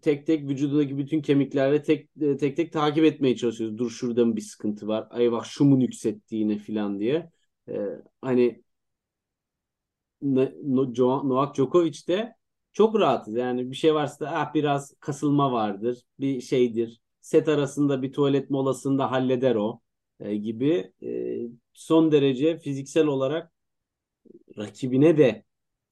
[0.03, 3.79] tek tek vücudundaki bütün kemiklerle tek e, tek tek takip etmeye çalışıyoruz.
[3.79, 5.09] Dur şurada mı bir sıkıntı var?
[5.11, 7.31] Ay bak şu mu nüksetti yine filan diye.
[7.69, 7.75] E,
[8.21, 8.65] hani
[10.23, 12.35] Novak Djokovic'te
[12.73, 13.37] çok rahatız.
[13.37, 18.51] Yani bir şey varsa da ah, biraz kasılma vardır, bir şeydir, set arasında bir tuvalet
[18.51, 19.81] molasında halleder o
[20.21, 21.39] e, gibi e,
[21.73, 23.53] son derece fiziksel olarak
[24.59, 25.45] rakibine de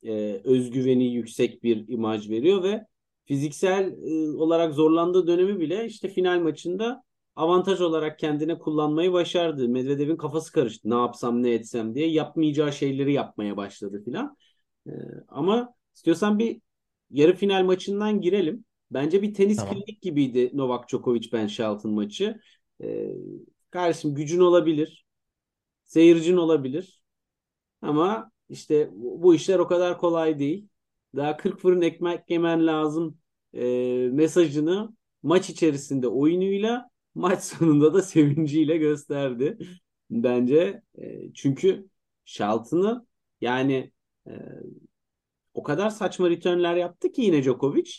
[0.03, 2.87] e, özgüveni yüksek bir imaj veriyor ve
[3.25, 7.03] fiziksel e, olarak zorlandığı dönemi bile işte final maçında
[7.37, 9.69] avantaj olarak kendine kullanmayı başardı.
[9.69, 10.91] Medvedev'in kafası karıştı.
[10.91, 14.37] Ne yapsam ne etsem diye yapmayacağı şeyleri yapmaya başladı filan.
[14.87, 14.91] E,
[15.29, 16.61] ama istiyorsan bir
[17.11, 18.65] yarı final maçından girelim.
[18.91, 19.75] Bence bir tenis Tamam.
[19.75, 22.41] klinik gibiydi Novak Djokovic Ben Shelton maçı.
[22.83, 23.09] E,
[23.71, 25.05] kardeşim gücün olabilir.
[25.85, 27.03] Seyircin olabilir.
[27.83, 30.69] Ama işte bu bu işler o kadar kolay değil.
[31.17, 33.19] Daha 40 fırın ekmek yemen lazım
[33.55, 33.63] e,
[34.13, 39.59] mesajını maç içerisinde oyunuyla maç sonunda da sevinciyle gösterdi.
[40.11, 41.89] Bence e, çünkü
[42.25, 43.07] Shelton'ı
[43.41, 43.93] yani
[44.27, 44.33] e,
[45.55, 47.91] o kadar saçma returnler yaptı ki yine Djokovic.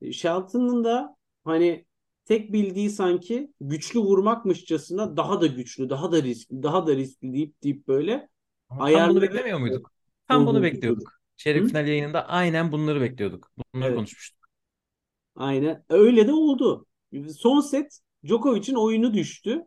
[0.00, 1.86] E, Shelton'ın da hani
[2.24, 7.62] tek bildiği sanki güçlü vurmakmışçasına daha da güçlü, daha da riskli, daha da riskli deyip
[7.62, 8.28] deyip böyle
[8.68, 9.92] Ama tam bunu beklemiyor muyduk?
[10.28, 11.15] Tam bunu bekliyorduk.
[11.36, 11.68] Çeyrek Hı?
[11.68, 13.52] final yayınında aynen bunları bekliyorduk.
[13.74, 13.94] Bunları Evet.
[13.94, 14.48] konuşmuştuk.
[15.36, 15.84] Aynen.
[15.88, 16.86] Öyle de oldu.
[17.38, 19.62] Son set Djokovic'in oyunu düştü.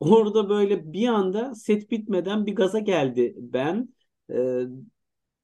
[0.00, 3.88] Orada böyle bir anda set bitmeden bir gaza geldi ben.
[4.30, 4.62] Ee,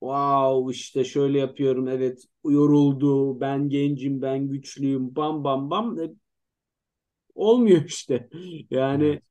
[0.00, 6.10] wow işte şöyle yapıyorum evet yoruldu ben gencim ben güçlüyüm bam bam bam E,
[7.34, 8.28] olmuyor işte.
[8.70, 9.22] Yani Evet.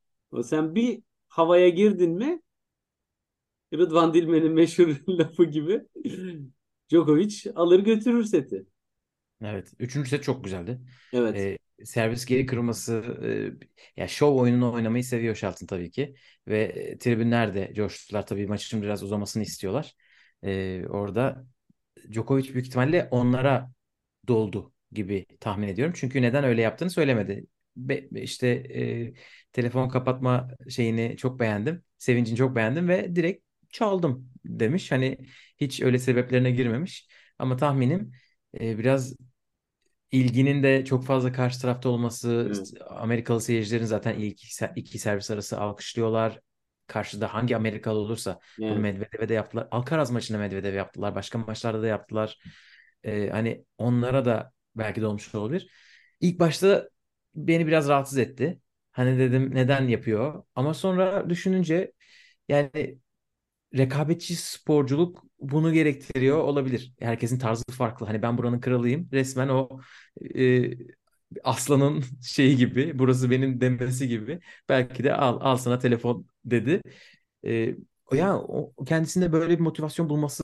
[0.43, 2.41] sen bir havaya girdin mi
[3.73, 5.81] Rıdvan Dilmen'in meşhur lafı gibi
[6.89, 8.65] Djokovic alır götürür seti.
[9.43, 9.73] Evet.
[9.79, 10.79] Üçüncü set çok güzeldi.
[11.13, 11.35] Evet.
[11.35, 13.03] Ee, servis geri kırması,
[13.97, 16.15] e, ya şov oyununu oynamayı seviyor Shelton tabii ki.
[16.47, 19.95] Ve e, tribünler de coştular tabii maçın biraz uzamasını istiyorlar.
[20.43, 21.45] Ee, orada
[22.11, 23.71] Djokovic büyük ihtimalle onlara
[24.27, 25.93] doldu gibi tahmin ediyorum.
[25.97, 27.45] Çünkü neden öyle yaptığını söylemedi.
[27.75, 29.13] Be, işte e,
[29.53, 31.83] telefon kapatma şeyini çok beğendim.
[31.97, 34.91] Sevincini çok beğendim ve direkt çaldım demiş.
[34.91, 35.17] Hani
[35.57, 37.09] hiç öyle sebeplerine girmemiş.
[37.39, 38.11] Ama tahminim
[38.61, 39.15] e, biraz
[40.11, 42.73] ilginin de çok fazla karşı tarafta olması, Evet.
[42.89, 44.43] Amerikalı seyircilerin zaten ilk
[44.75, 46.39] iki, servis arası alkışlıyorlar.
[46.87, 48.79] Karşıda hangi Amerikalı olursa bunu Evet.
[48.79, 49.67] Medvedev'e de yaptılar.
[49.71, 51.15] Alcaraz maçında Medvedev yaptılar.
[51.15, 52.37] Başka maçlarda da yaptılar.
[53.03, 55.71] Ee, hani onlara da belki de olmuş olabilir.
[56.19, 56.89] İlk başta
[57.35, 58.61] beni biraz rahatsız etti.
[58.91, 60.43] Hani dedim neden yapıyor?
[60.55, 61.91] Ama sonra düşününce
[62.49, 62.99] yani
[63.77, 66.93] rekabetçi sporculuk bunu gerektiriyor olabilir.
[66.99, 68.05] Herkesin tarzı farklı.
[68.05, 69.09] Hani ben buranın kralıyım.
[69.13, 69.69] Resmen o
[70.35, 70.71] e,
[71.43, 74.39] aslanın şeyi gibi, burası benim demesi gibi.
[74.69, 76.81] Belki de al al sana telefon dedi.
[77.45, 77.75] E,
[78.13, 80.43] ya o kendisinde böyle bir motivasyon bulması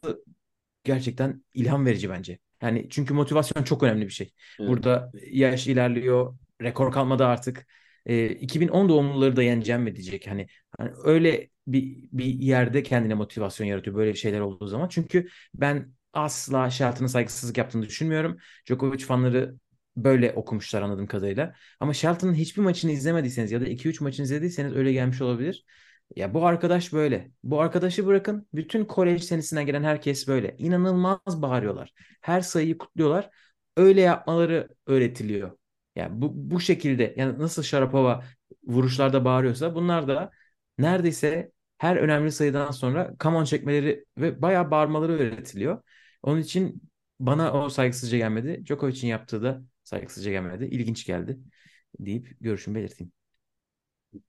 [0.83, 2.39] gerçekten ilham verici bence.
[2.61, 4.33] Yani çünkü motivasyon çok önemli bir şey.
[4.59, 4.69] Evet.
[4.69, 7.67] Burada yaş ilerliyor, rekor kalmadı artık.
[8.07, 10.27] Ee, 2010 doğumluları da yeneceğim mi diyecek.
[10.27, 14.87] Hani, hani öyle bir bir yerde kendine motivasyon yaratıyor böyle şeyler olduğu zaman.
[14.89, 18.37] Çünkü ben asla Shelton'ın saygısızlık yaptığını düşünmüyorum.
[18.67, 19.55] Djokovic fanları
[19.97, 21.55] böyle okumuşlar anladığım kadarıyla.
[21.79, 25.65] Ama Shelton'ın hiçbir maçını izlemediyseniz ya da 2-3 maçını izlediyseniz öyle gelmiş olabilir.
[26.15, 27.31] Ya bu arkadaş böyle.
[27.43, 28.47] Bu arkadaşı bırakın.
[28.53, 30.55] Bütün kolej tenisinden gelen herkes böyle.
[30.57, 31.93] İnanılmaz bağırıyorlar.
[32.21, 33.29] Her sayıyı kutluyorlar.
[33.77, 35.56] Öyle yapmaları öğretiliyor.
[35.97, 38.23] Yani bu, bu şekilde yani nasıl Sharapova
[38.63, 40.31] vuruşlarda bağırıyorsa bunlar da
[40.77, 45.83] neredeyse her önemli sayıdan sonra come on çekmeleri ve bayağı bağırmaları öğretiliyor.
[46.23, 46.81] Onun için
[47.19, 48.65] bana o saygısızca gelmedi.
[48.65, 50.65] Djokovic'in yaptığı da saygısızca gelmedi.
[50.65, 51.39] İlginç geldi
[51.99, 53.11] deyip görüşümü belirteyim.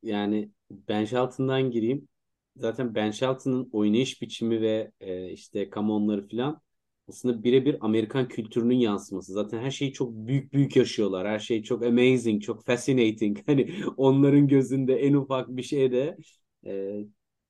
[0.02, 2.08] Yani Ben Shelton'dan gireyim.
[2.56, 6.60] Zaten Ben Shelton'ın oynayış biçimi ve e, işte come on'ları falan
[7.08, 9.32] aslında birebir Amerikan kültürünün yansıması.
[9.32, 11.28] Zaten her şeyi çok büyük büyük yaşıyorlar.
[11.28, 13.38] Her şey çok amazing, çok fascinating.
[13.46, 16.16] Hani onların gözünde en ufak bir şeyde
[16.66, 17.00] e,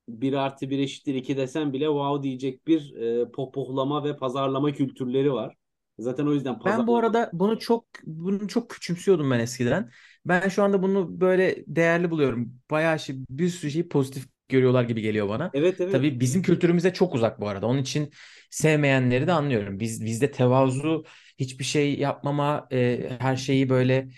[0.08, 5.32] 1 artı 1 eşittir 2 desen bile wow diyecek bir e, pohpohlama ve pazarlama kültürleri
[5.32, 5.56] var.
[5.98, 9.90] Zaten o yüzden Ben bu arada bunu çok bunu çok küçümsüyordum ben eskiden.
[10.24, 12.54] Ben şu anda bunu böyle değerli buluyorum.
[12.70, 15.50] Bayağı şey, bir sürü şeyi pozitif görüyorlar gibi geliyor bana.
[15.54, 15.92] Evet evet.
[15.92, 17.66] Tabii bizim kültürümüze çok uzak bu arada.
[17.66, 18.10] Onun için
[18.50, 19.80] sevmeyenleri de anlıyorum.
[19.80, 21.04] Biz bizde tevazu,
[21.38, 24.08] hiçbir şey yapmama, e, her şeyi böyle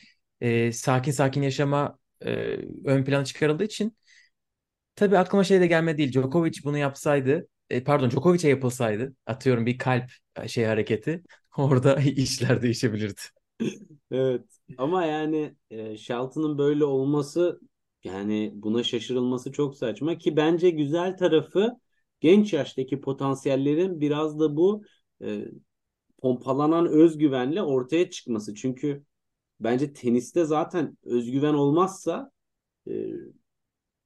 [0.40, 2.30] e, sakin sakin yaşama e,
[2.84, 3.96] ön plana çıkarıldığı için
[4.96, 6.12] tabii aklıma şey de gelmedi değil.
[6.12, 10.10] Djokovic bunu yapsaydı, e, pardon Djokovic'e yapılsaydı, atıyorum bir kalp
[10.46, 11.22] şey hareketi,
[11.56, 13.20] orada işler değişebilirdi.
[14.10, 14.44] Evet.
[14.78, 17.60] Ama yani e, Shelton'ın böyle olması
[18.04, 21.76] yani buna şaşırılması çok saçma ki bence güzel tarafı
[22.20, 24.84] genç yaştaki potansiyellerin biraz da bu
[25.22, 25.44] e,
[26.18, 28.54] pompalanan özgüvenle ortaya çıkması.
[28.54, 29.04] Çünkü
[29.60, 32.30] bence teniste zaten özgüven olmazsa
[32.88, 32.92] e,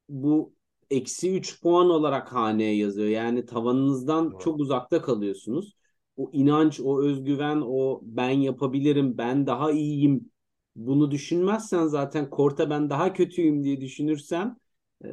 [0.08, 0.54] bu
[0.90, 3.08] eksi 3 puan olarak haneye yazıyor.
[3.08, 4.38] Yani tavanınızdan Doğru.
[4.38, 5.76] çok uzakta kalıyorsunuz.
[6.16, 10.30] O inanç, o özgüven, o ben yapabilirim, ben daha iyiyim.
[10.76, 14.56] Bunu düşünmezsen zaten korta ben daha kötüyüm diye düşünürsen
[15.04, 15.08] e,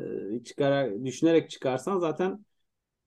[0.45, 2.45] çıkar, düşünerek çıkarsan zaten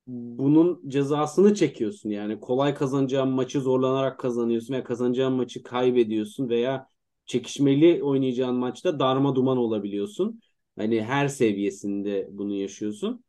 [0.06, 2.10] bunun cezasını çekiyorsun.
[2.10, 6.88] Yani kolay kazanacağın maçı zorlanarak kazanıyorsun veya kazanacağın maçı kaybediyorsun veya
[7.26, 10.40] çekişmeli oynayacağın maçta darma duman olabiliyorsun.
[10.78, 13.24] Hani her seviyesinde bunu yaşıyorsun.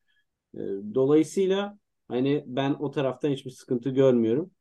[0.56, 0.60] Ee,
[0.96, 4.52] Dolayısıyla hani ben o taraftan hiçbir sıkıntı görmüyorum.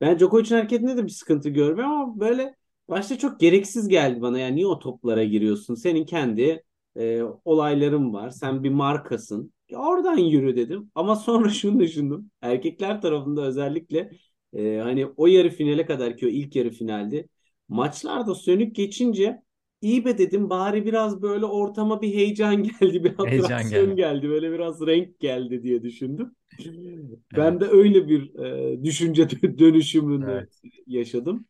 [0.00, 2.56] Ben Djokovic'in hareketinde de bir sıkıntı görmüyorum ama böyle
[2.88, 4.38] başta çok gereksiz geldi bana.
[4.38, 5.74] Yani niye o toplara giriyorsun?
[5.74, 6.64] Senin kendi
[6.96, 8.30] e, olayların var.
[8.30, 9.52] Sen bir markasın.
[9.70, 10.90] Ya oradan yürü dedim.
[10.94, 12.30] Ama sonra şunu düşündüm.
[12.42, 14.10] Erkekler tarafında özellikle
[14.56, 17.28] e, hani o yarı finale kadar ki o ilk yarı finaldi.
[17.68, 19.42] Maçlarda sönük geçince
[19.80, 23.96] iyi be dedim bari biraz böyle ortama bir heyecan geldi, bir Heyecan geldi.
[23.96, 26.36] geldi, böyle biraz renk geldi diye düşündüm.
[27.32, 27.60] Ben Evet.
[27.60, 28.34] de öyle bir
[28.78, 30.62] e, düşünce dönüşümünü Evet.
[30.86, 31.46] yaşadım.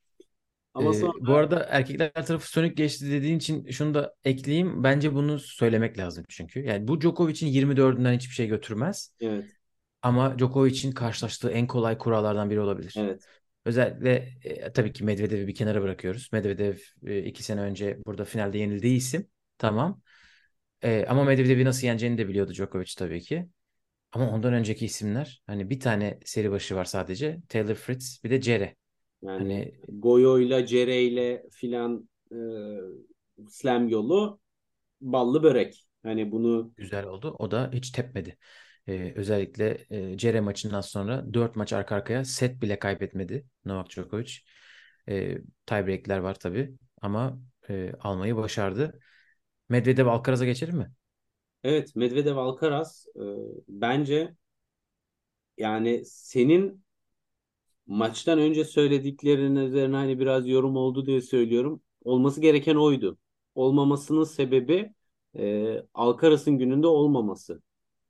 [0.75, 4.85] Ama Ee, sonra bu arada erkekler tarafı sönük geçti dediğin için şunu da ekleyeyim.
[4.85, 6.61] Bence bunu söylemek lazım çünkü.
[6.61, 9.13] Yani bu Djokovic'in 24'ünden hiçbir şey götürmez.
[9.21, 9.57] evet,
[10.03, 12.97] Ama Djokovic'in karşılaştığı en kolay kurallardan biri olabilir.
[12.97, 13.29] evet,
[13.65, 16.29] Özellikle e, tabii ki Medvedev'i bir kenara bırakıyoruz.
[16.33, 19.29] Medvedev e, iki sene önce burada finalde yenildiği isim.
[19.59, 20.01] Tamam.
[20.83, 23.49] E, ama Medvedev'i nasıl yeneceğini de biliyordu Djokovic tabii ki.
[24.13, 27.41] Ama ondan önceki isimler hani bir tane seri başı var sadece.
[27.49, 28.77] Taylor Fritz bir de Cere.
[29.23, 32.37] Yani Hani Goyo'yla, Cere'yle filan e,
[33.49, 34.41] slam yolu
[35.01, 35.89] ballı börek.
[36.03, 37.37] Hani bunu güzel oldu.
[37.39, 38.39] O da hiç tepmedi.
[38.89, 44.33] E, özellikle e, Cere maçından sonra 4 maç arka arkaya set bile kaybetmedi Novak Djokovic.
[45.09, 47.39] E, tiebreak'ler var tabii ama
[47.71, 49.01] e, almayı başardı.
[49.69, 50.93] Medvedev Alcaraz'a geçelim mi?
[51.65, 53.23] evet Medvedev Alcaraz e,
[53.69, 54.35] bence
[55.59, 56.82] yani senin
[57.87, 61.83] maçtan önce söylediklerinin üzerine hani biraz yorum oldu diye söylüyorum.
[62.05, 63.19] Olması gereken oydu.
[63.55, 64.93] Olmamasının sebebi
[65.39, 67.63] e, Alcaraz'ın gününde olmaması.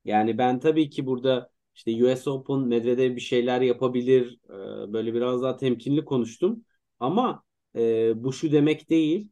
[0.05, 4.41] Yani ben tabii ki burada işte US Open Medvedev bir şeyler yapabilir.
[4.51, 6.65] e, böyle biraz daha temkinli konuştum.
[7.01, 7.43] Ama
[7.77, 9.31] e, bu şu demek değil.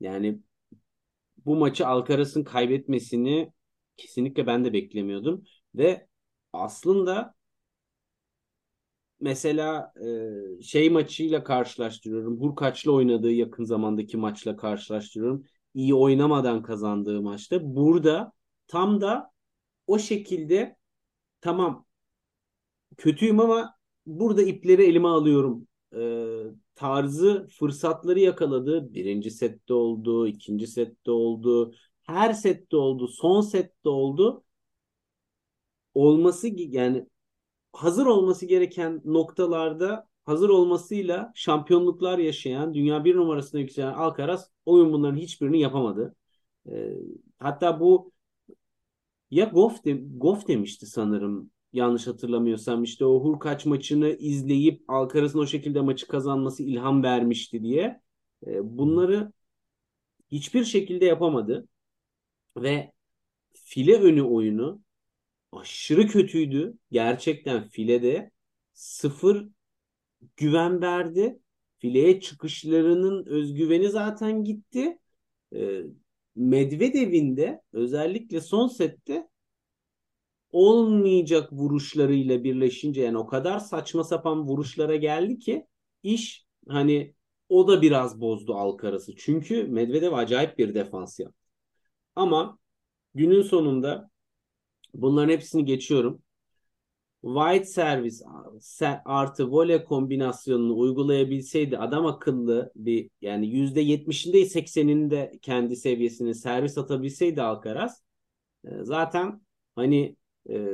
[0.00, 0.40] Yani
[1.46, 3.52] bu maçı Alcaraz'ın kaybetmesini
[3.96, 5.44] kesinlikle ben de beklemiyordum.
[5.74, 6.08] Ve
[6.52, 7.34] aslında
[9.22, 12.40] mesela e, şey maçıyla karşılaştırıyorum.
[12.40, 15.44] Hurkaç'la oynadığı yakın zamandaki maçla karşılaştırıyorum.
[15.74, 17.76] İyi oynamadan kazandığı maçta.
[17.76, 18.32] Burada
[18.66, 19.30] tam da
[19.86, 20.76] o şekilde
[21.40, 21.86] tamam
[22.96, 23.74] kötüyüm ama
[24.06, 26.26] burada ipleri elime alıyorum e,
[26.74, 28.94] tarzı fırsatları yakaladı.
[28.94, 34.44] Birinci sette oldu, ikinci sette oldu, her sette oldu, son sette oldu.
[35.94, 37.06] Olması yani
[37.72, 45.16] hazır olması gereken noktalarda hazır olmasıyla şampiyonluklar yaşayan, dünya bir numarasına yükselen Alcaraz oyun bunların
[45.16, 46.14] hiçbirini yapamadı.
[46.70, 46.92] E,
[47.38, 48.12] hatta bu
[49.30, 55.46] ya Goff, de, Goff demişti sanırım yanlış hatırlamıyorsam işte o Hurkaç maçını izleyip Alcaraz'ın o
[55.46, 58.00] şekilde maçı kazanması ilham vermişti diye.
[58.46, 59.32] E, bunları
[60.30, 61.68] hiçbir şekilde yapamadı
[62.56, 62.92] ve
[63.54, 64.80] file önü oyunu
[65.52, 66.78] aşırı kötüydü.
[66.90, 68.30] Gerçekten filede
[68.72, 69.48] sıfır
[70.36, 71.38] güven verdi.
[71.78, 74.98] Fileye çıkışlarının özgüveni zaten gitti.
[75.54, 75.82] E,
[76.36, 79.28] Medvedev'in de özellikle son sette
[80.50, 85.66] olmayacak vuruşlarıyla birleşince yani o kadar saçma sapan vuruşlara geldi ki
[86.02, 87.14] iş hani
[87.48, 89.16] o da biraz bozdu Alcaraz'ı.
[89.16, 91.48] Çünkü Medvedev acayip bir defans yaptı.
[92.16, 92.58] Ama
[93.14, 94.10] günün sonunda
[94.94, 96.22] bunların hepsini geçiyorum.
[97.22, 98.22] Wide servis
[99.04, 108.02] artı voley kombinasyonunu uygulayabilseydi adam akıllı bir yani %70'inde 80'inde kendi seviyesini servis atabilseydi Alcaraz
[108.82, 109.42] zaten
[109.74, 110.16] hani
[110.50, 110.66] e,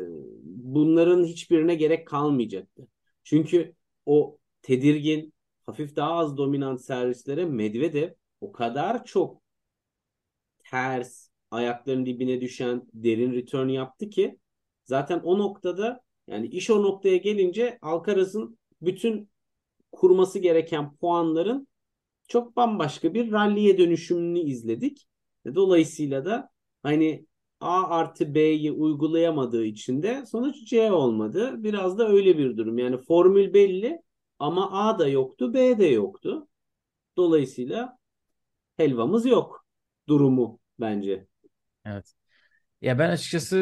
[0.45, 2.89] bunların hiçbirine gerek kalmayacaktı.
[3.25, 3.75] Çünkü
[4.07, 5.35] o tedirgin,
[5.67, 9.43] hafif daha az dominant servislere Medvedev o kadar çok
[10.59, 14.39] ters, ayaklarının dibine düşen derin return yaptı ki
[14.85, 19.31] zaten o noktada yani iş o noktaya gelince Alcaraz'ın bütün
[19.93, 21.69] kurması gereken puanların
[22.29, 25.09] çok bambaşka bir ralliye dönüşümünü izledik.
[25.55, 26.51] Dolayısıyla da
[26.83, 27.27] hani
[27.61, 31.55] A artı B'yi uygulayamadığı için de sonuç C olmadı.
[31.59, 32.79] Biraz da öyle bir durum.
[32.79, 34.03] Yani formül belli
[34.39, 36.49] ama A da yoktu, B de yoktu.
[37.17, 37.99] Dolayısıyla
[38.77, 39.67] helvamız yok
[40.09, 41.27] durumu bence.
[41.87, 42.13] Evet.
[42.83, 43.59] Ya ben açıkçası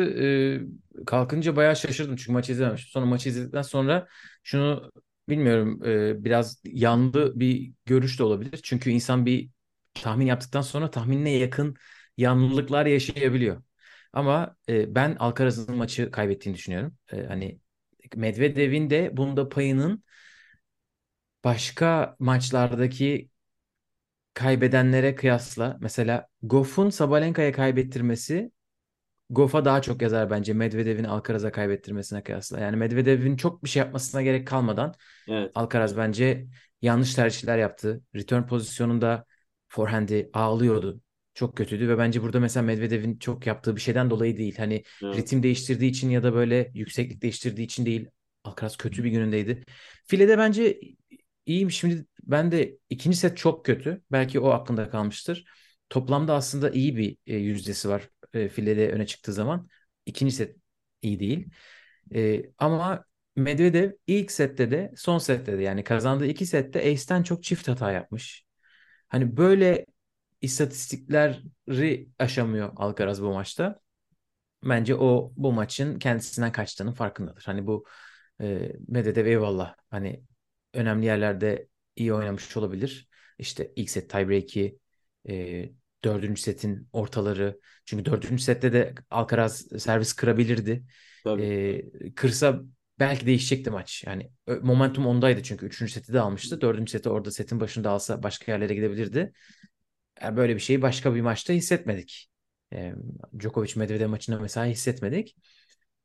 [1.01, 2.91] e, kalkınca bayağı şaşırdım çünkü maçı izlememiştim.
[2.93, 4.09] Sonra maçı izledikten sonra
[4.45, 4.93] şunu
[5.29, 8.61] bilmiyorum e, biraz yanlı bir görüş de olabilir.
[8.65, 9.51] Çünkü insan bir
[9.95, 11.77] tahmin yaptıktan sonra tahminine yakın
[12.19, 13.63] yanlılıklar yaşayabiliyor.
[14.15, 16.99] Ama e, ben Alcaraz'ın maçı kaybettiğini düşünüyorum.
[17.13, 17.61] E, hani
[18.17, 20.05] Medvedev'in de bunda payının
[21.45, 23.31] başka maçlardaki
[24.37, 28.51] kaybedenlere kıyasla mesela Goff'un Sabalenka'ya kaybettirmesi
[29.31, 32.61] Goff'a daha çok yazar bence Medvedev'in Alcaraz'a kaybettirmesine kıyasla.
[32.61, 34.95] Yani Medvedev'in çok bir şey yapmasına gerek kalmadan
[35.29, 35.53] Evet.
[35.55, 36.47] Alcaraz bence
[36.83, 38.01] yanlış tercihler yaptı.
[38.15, 39.25] Return pozisyonunda
[39.69, 41.01] forehand'i ağlıyordu.
[41.35, 44.57] Çok kötüydü ve bence burada mesela Medvedev'in çok yaptığı bir şeyden dolayı değil.
[44.59, 45.17] Hani Evet.
[45.17, 48.09] ritim değiştirdiği için ya da böyle yükseklik değiştirdiği için değil.
[48.45, 49.65] Alcaraz kötü bir günündeydi.
[50.07, 50.81] Filede bence
[51.47, 51.71] iyiyim.
[51.71, 54.03] Şimdi ben de ikinci set çok kötü.
[54.13, 55.45] Belki o aklında kalmıştır.
[55.91, 59.69] Toplamda aslında iyi bir e, yüzdesi var e, filede öne çıktığı zaman.
[60.07, 60.57] İkinci set
[61.03, 61.51] iyi değil.
[62.15, 63.05] E, ama
[63.37, 67.93] Medvedev ilk sette de son sette de yani kazandığı iki sette Ace'ten çok çift hata
[67.93, 68.45] yapmış.
[69.09, 69.87] Hani böyle
[70.43, 73.81] istatistikleri aşamıyor Alcaraz bu maçta.
[74.65, 77.43] Bence o bu maçın kendisinden kaçtığının farkındadır.
[77.47, 77.85] Hani bu
[78.41, 80.23] e, Medvedev eyvallah hani
[80.77, 83.09] önemli yerlerde iyi oynamış olabilir.
[83.39, 84.79] İşte ilk set tiebreak'i,
[85.29, 85.69] e,
[86.05, 87.61] dördüncü setin ortaları.
[87.85, 90.85] Çünkü dördüncü sette de Alcaraz servis kırabilirdi.
[91.25, 91.43] Tabii.
[92.01, 92.61] E, kırsa
[92.99, 94.05] belki değişecekti maç.
[94.07, 94.31] Yani
[94.63, 96.61] momentum ondaydı çünkü üçüncü seti de almıştı.
[96.61, 99.33] Dördüncü seti orada setin başında alsa başka yerlere gidebilirdi.
[100.23, 102.31] Yani böyle bir şeyi başka bir maçta hissetmedik.
[102.73, 102.95] E,
[103.41, 105.37] Djokovic Medvedev maçında mesela hissetmedik.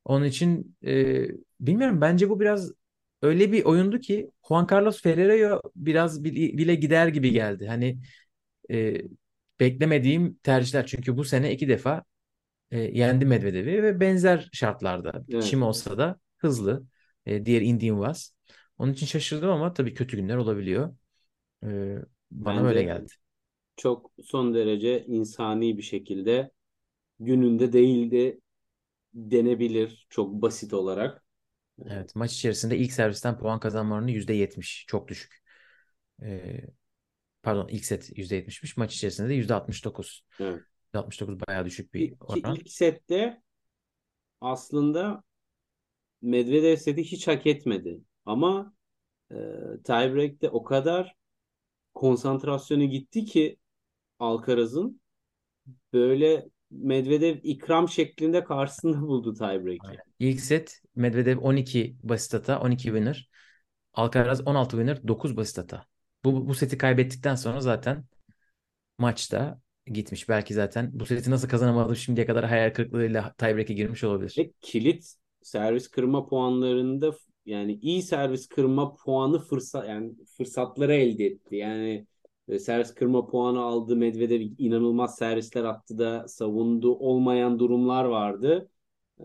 [0.05, 1.25] Onun için e,
[1.59, 2.71] bilmiyorum bence bu biraz
[3.21, 7.67] öyle bir oyundu ki Juan Carlos Ferreira biraz bile, gider gibi geldi.
[7.67, 7.99] Hani
[8.71, 9.01] e,
[9.59, 12.03] beklemediğim tercihler çünkü bu sene iki defa
[12.71, 15.25] e, yendi Medvedev'i ve benzer şartlarda.
[15.29, 15.39] Evet.
[15.39, 16.83] Çim olsa da hızlı.
[17.25, 18.31] E, diğer Indian was.
[18.77, 20.95] Onun için şaşırdım ama tabii kötü günler olabiliyor.
[21.65, 21.97] E,
[22.31, 23.11] bana Bence böyle geldi.
[23.77, 26.51] çok son derece insani bir şekilde
[27.19, 28.41] gününde değildi
[29.15, 31.20] denebilir çok basit olarak.
[31.89, 34.85] Evet, maç içerisinde ilk servisten puan kazanma oranı %70.
[34.87, 35.43] Çok düşük.
[36.23, 36.61] E,
[37.43, 38.77] pardon ilk set %70'miş.
[38.77, 40.25] Maç içerisinde de %69.
[40.39, 40.61] Evet.
[40.93, 42.55] %69 bayağı düşük bir oran.
[42.55, 43.41] ilk sette
[44.41, 45.23] aslında
[46.21, 48.01] Medvedev seti hiç hak etmedi.
[48.25, 48.73] Ama
[49.31, 49.35] e,
[49.83, 51.15] tiebreak'te o kadar
[51.93, 53.57] konsantrasyonu gitti ki
[54.19, 55.01] Alcaraz'ın
[55.93, 59.97] böyle Medvedev ikram şeklinde karşısında buldu tiebreak'i.
[60.19, 63.29] İlk set Medvedev 12 basit hata, 12 winner.
[63.93, 65.85] Alcaraz 16 winner, 9 basit hata.
[66.23, 68.05] Bu, bu seti kaybettikten sonra zaten
[68.97, 70.29] maçta gitmiş.
[70.29, 74.35] Belki zaten bu seti nasıl kazanamadım şimdiye kadar hayal kırıklığıyla tiebreak'e girmiş olabilir.
[74.37, 77.13] Ve kilit servis kırma puanlarında
[77.45, 81.55] yani iyi servis kırma puanı fırsat yani fırsatları elde etti.
[81.55, 82.07] Yani
[82.59, 88.69] servis kırma puanı aldı Medvedev inanılmaz servisler attı da savundu olmayan durumlar vardı.
[89.19, 89.23] E,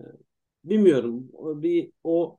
[0.65, 1.29] Bilmiyorum.
[1.63, 2.39] Bir o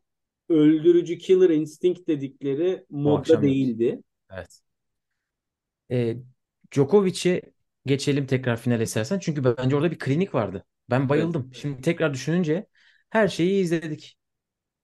[0.50, 4.02] öldürücü killer instinct dedikleri modda değildi.
[4.32, 4.62] Evet.
[5.92, 6.18] Ee,
[6.72, 7.42] Djokovic'e
[7.86, 9.20] geçelim tekrar finale istersen.
[9.20, 10.66] Çünkü bence orada bir klinik vardı.
[10.90, 11.52] Ben bayıldım.
[11.54, 12.68] Şimdi tekrar düşününce
[13.10, 14.18] her şeyi izledik.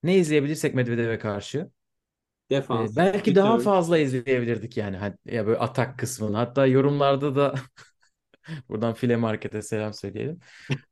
[0.03, 1.71] Ne izleyebilirsek Medvedev'e karşı.
[2.71, 3.59] Ee, Defans, belki daha return.
[3.59, 4.97] fazla izleyebilirdik yani.
[4.97, 6.37] Hani ya böyle atak kısmını.
[6.37, 7.55] Hatta yorumlarda da
[8.69, 10.39] buradan file markete selam söyleyelim.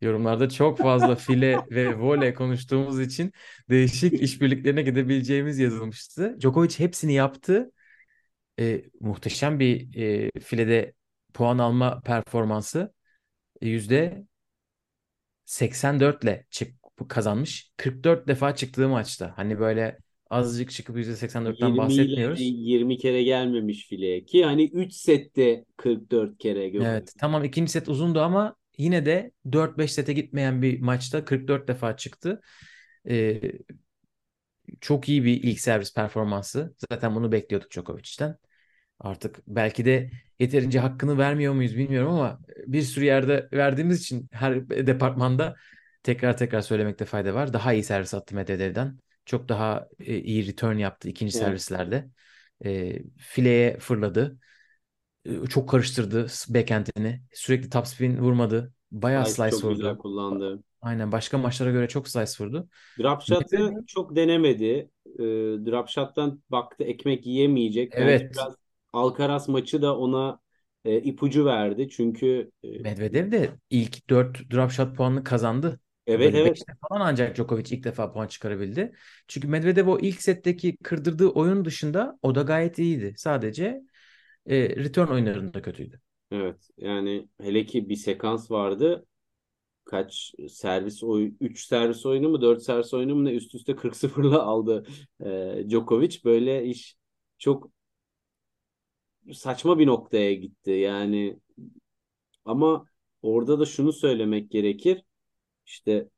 [0.02, 3.32] Yorumlarda çok fazla file ve voley konuştuğumuz için
[3.70, 6.38] değişik işbirliklerine gidebileceğimiz yazılmıştı.
[6.42, 7.72] Djokovic hepsini yaptı.
[8.60, 9.98] Ee, muhteşem bir
[10.28, 10.94] e, filede
[11.34, 12.94] puan alma performansı.
[13.62, 14.26] E, Yüzde
[15.46, 16.76] 84 ile çık
[17.10, 17.72] kazanmış.
[17.78, 19.34] 44 defa çıktığı maçta.
[19.38, 19.98] Hani böyle
[20.32, 22.40] azıcık çıkıp %84'ten 20 ile bahsetmiyoruz.
[22.42, 26.88] 20 kere gelmemiş fileye ki hani 3 sette 44 kere Djokovic.
[26.88, 31.98] Evet, tamam ikinci set uzundu ama yine de 4-5 sete gitmeyen bir maçta 44 defa
[31.98, 32.42] çıktı.
[33.10, 33.42] Ee,
[34.82, 36.76] çok iyi bir ilk servis performansı.
[36.92, 38.38] Zaten bunu bekliyorduk Djokovic'ten.
[39.00, 40.10] Artık belki de
[40.40, 45.56] yeterince hakkını vermiyor muyuz bilmiyorum ama bir sürü yerde verdiğimiz için her departmanda
[46.04, 47.54] tekrar tekrar söylemekte fayda var.
[47.54, 49.00] Daha iyi servis attı Medvedev'den.
[49.26, 51.38] Çok daha e, iyi return yaptı ikinci Evet.
[51.38, 52.10] servislerde.
[52.66, 54.40] E, fileye fırladı.
[55.26, 57.22] E, çok karıştırdı backhand'ini.
[57.34, 58.74] Sürekli topspin vurmadı.
[58.92, 59.98] Bayağı Slice slice çok güzel vurdu.
[59.98, 60.64] kullandı.
[60.82, 62.70] Aynen başka maçlara göre çok slice vurdu.
[63.00, 64.92] Drop shot'ı çok denemedi.
[65.20, 65.24] Ee,
[65.66, 67.98] drop shot'tan baktı ekmek yiyemeyecek.
[67.98, 68.32] Evet.
[68.32, 68.56] biraz
[68.94, 70.40] Alcaraz maçı da ona
[70.86, 71.90] e, ipucu verdi.
[71.90, 75.80] Çünkü e, Medvedev de ilk 4 drop shot puanını kazandı.
[76.12, 78.92] Evet Böyle evet 5'te falan ancak Djokovic ilk defa puan çıkarabildi.
[79.28, 83.14] Çünkü Medvedev o ilk setteki kırdırdığı oyun dışında o da gayet iyiydi.
[83.18, 83.82] Sadece
[84.48, 86.02] e, return oyunlarında kötüydü.
[86.32, 89.06] evet yani hele ki bir sekans vardı.
[89.86, 94.44] Kaç servis oy 3 servis oyunu mu 4 servis oyunu mu ne üst üste 40-0'la
[94.44, 94.86] aldı
[95.26, 96.20] e, Djokovic.
[96.26, 96.98] Böyle iş
[97.40, 97.72] çok
[99.34, 100.72] saçma bir noktaya gitti.
[100.72, 101.40] Yani
[102.46, 102.86] ama
[103.22, 105.04] orada da şunu söylemek gerekir.
[105.72, 106.10] İşte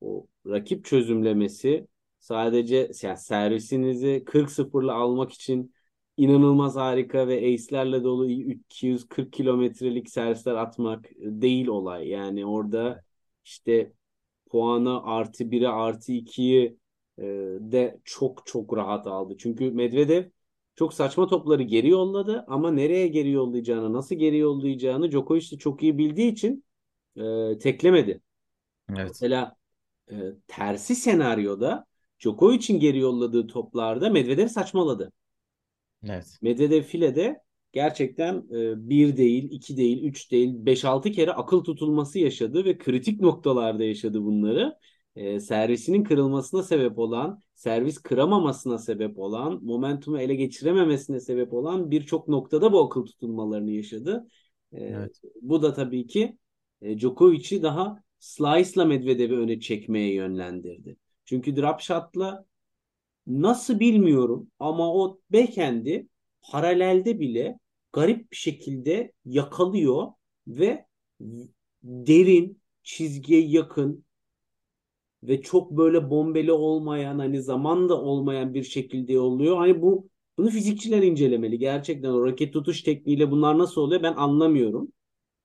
[0.00, 5.74] o rakip çözümlemesi sadece yani servisinizi 40-0'la almak için
[6.16, 12.08] inanılmaz harika ve ace'lerle dolu 240 kilometrelik servisler atmak değil olay.
[12.08, 13.04] Yani orada
[13.44, 13.92] işte
[14.50, 16.78] puanı artı 1'e artı 2'yi
[17.18, 17.22] e,
[17.60, 19.36] de çok çok rahat aldı.
[19.38, 20.24] Çünkü Medvedev
[20.76, 25.82] çok saçma topları geri yolladı ama nereye geri yollayacağını, nasıl geri yollayacağını Djokovic de çok
[25.82, 26.64] iyi bildiği için
[27.16, 28.20] e, teklemedi.
[28.96, 29.08] Evet.
[29.08, 29.56] Mesela
[30.10, 30.14] e,
[30.46, 31.86] tersi senaryoda
[32.20, 35.12] Djokovic'in geri yolladığı toplarda Medvedev saçmaladı.
[36.04, 36.38] Evet.
[36.42, 37.40] Medvedev filede
[37.72, 42.78] gerçekten e, bir değil, iki değil, üç değil, beş altı kere akıl tutulması yaşadı ve
[42.78, 44.76] kritik noktalarda yaşadı bunları.
[45.16, 52.28] E, servisinin kırılmasına sebep olan, servis kıramamasına sebep olan, momentumu ele geçirememesine sebep olan birçok
[52.28, 54.28] noktada bu akıl tutulmalarını yaşadı.
[54.72, 55.20] E, Evet.
[55.42, 56.38] Bu da tabii ki
[56.82, 60.96] e, Djokovic'i daha slice'la Medvedev'i öne çekmeye yönlendirdi.
[61.24, 62.44] Çünkü drop shot'la
[63.26, 66.08] nasıl bilmiyorum ama o backhand'i
[66.42, 67.58] paralelde bile
[67.92, 70.08] garip bir şekilde yakalıyor
[70.46, 70.86] ve
[71.82, 74.04] derin, çizgiye yakın
[75.22, 79.56] ve çok böyle bombeli olmayan hani zaman da olmayan bir şekilde yolluyor.
[79.56, 80.08] Hani bu
[80.38, 81.58] bunu fizikçiler incelemeli.
[81.58, 84.92] Gerçekten o raket tutuş tekniğiyle bunlar nasıl oluyor ben anlamıyorum.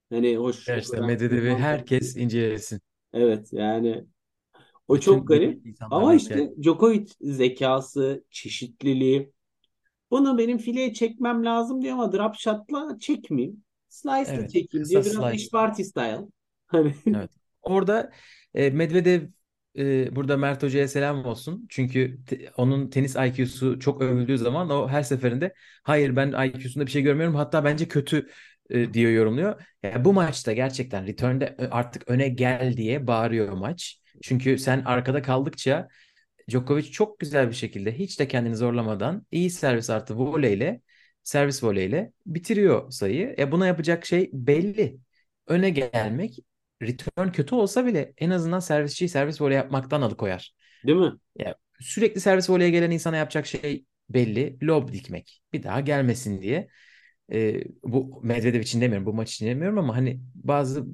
[0.09, 0.67] Hani hoş.
[0.69, 2.81] Ya işte Medvedev'i herkes incelesin.
[3.13, 4.05] Evet yani
[4.87, 5.63] o Bütün çok garip.
[5.91, 9.33] Ama işte Djokovic zekası, çeşitliliği.
[10.11, 13.63] Bunu benim fileye çekmem lazım diyor ama drop shot'la çekmeyeyim.
[13.89, 15.05] Slice'la Evet, çekeyim kısa diyor.
[15.05, 15.35] Biraz slice.
[15.35, 16.21] iş party style.
[16.67, 17.31] Hani Evet.
[17.61, 18.11] Orada
[18.53, 19.21] e, Medvedev
[19.77, 21.65] e, burada Mert Hoca'ya selam olsun.
[21.69, 25.53] Çünkü te- onun tenis IQ'su çok övüldüğü zaman o her seferinde
[25.83, 28.29] hayır ben IQ'sunda bir şey görmüyorum hatta bence kötü
[28.69, 29.61] e, diyor yorumluyor.
[29.83, 34.01] Ya bu maçta gerçekten return'de ö- artık öne gel diye bağırıyor maç.
[34.21, 35.87] Çünkü sen arkada kaldıkça
[36.49, 40.81] Djokovic çok güzel bir şekilde hiç de kendini zorlamadan iyi servis artı voleyle
[41.23, 43.35] servis voleyle bitiriyor sayıyı.
[43.39, 44.97] E buna yapacak şey belli.
[45.47, 46.39] Öne gelmek
[46.81, 50.53] return kötü olsa bile en azından servisçiyi servis voley yapmaktan alıkoyar.
[50.83, 51.11] değil mi?
[51.79, 54.57] Sürekli servis voleye gelen insana yapacak şey belli.
[54.63, 55.41] Lob dikmek.
[55.53, 56.67] Bir daha gelmesin diye.
[57.31, 60.85] E, bu Medvedev için demiyorum, bu maç için demiyorum ama hani bazı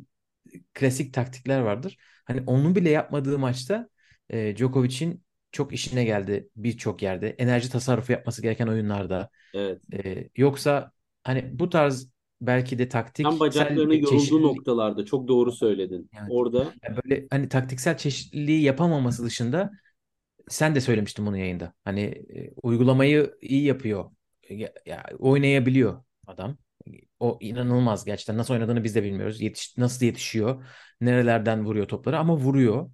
[0.74, 1.98] klasik taktikler vardır.
[2.26, 3.90] Hani onu bile yapmadığı maçta
[4.30, 7.30] e, Djokovic'in çok işine geldi birçok yerde.
[7.30, 9.30] Enerji tasarrufu yapması gereken oyunlarda.
[9.54, 9.82] Evet.
[9.94, 10.92] E, yoksa
[11.24, 12.10] hani bu tarz
[12.42, 16.10] belki de Tam taktiksel bacaklarının yorulduğu noktalarda çok doğru söyledin.
[16.20, 16.28] Evet.
[16.30, 19.72] Orada yani böyle hani taktiksel çeşitliliği yapamaması dışında
[20.50, 21.74] sen de söylemiştin bunu yayında.
[21.84, 24.12] Hani e, uygulamayı iyi yapıyor.
[24.50, 26.58] Ya, ya, oynayabiliyor adam.
[27.20, 28.38] O inanılmaz gerçekten.
[28.38, 29.42] Nasıl oynadığını biz de bilmiyoruz.
[29.42, 30.66] Yetiş, nasıl yetişiyor?
[31.02, 32.92] Nerelerden vuruyor topları ama vuruyor.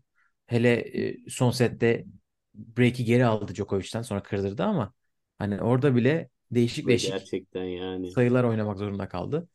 [0.47, 2.05] Hele e, son sette
[2.53, 4.93] break'i geri aldı Djokovic'ten sonra kırdırdı ama
[5.37, 8.11] hani orada bile değişik değişik gerçekten yani.
[8.11, 9.47] sayılar oynamak zorunda kaldı.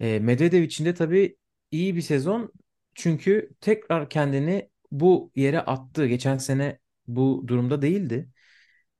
[0.00, 1.36] E, Medvedev için de tabii
[1.70, 2.52] iyi bir sezon.
[2.94, 6.06] Çünkü tekrar kendini bu yere attı.
[6.06, 8.28] Geçen sene bu durumda değildi.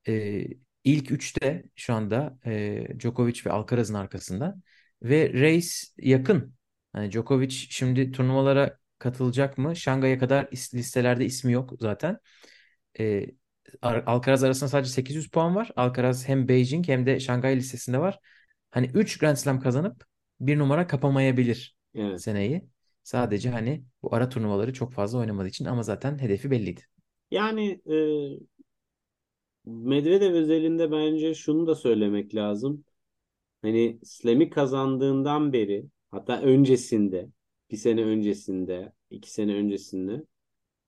[0.08, 0.44] E,
[0.86, 4.56] ilk üçte şu anda e, Djokovic ve Alcaraz'ın arkasında.
[5.02, 6.56] Ve Reis yakın.
[6.94, 9.76] Hani Djokovic şimdi turnuvalara katılacak mı?
[9.76, 12.18] Şangay'a kadar is- listelerde ismi yok zaten.
[13.00, 13.26] E,
[13.82, 15.70] Ar- Alcaraz arasında sadece 800 puan var.
[15.76, 18.18] Alcaraz hem Beijing hem de Şangay listesinde var.
[18.70, 20.04] Hani 3 Grand Slam kazanıp
[20.40, 22.20] bir numara kapamayabilir Evet.
[22.20, 22.68] seneyi.
[23.02, 26.82] Sadece hani bu ara turnuvaları çok fazla oynamadığı için ama zaten hedefi belliydi.
[27.30, 27.96] Yani e,
[29.66, 32.84] Medvedev özelinde bence şunu da söylemek lazım.
[33.62, 37.28] Hani Slam'i kazandığından beri hatta öncesinde
[37.70, 40.24] bir sene öncesinde iki sene öncesinde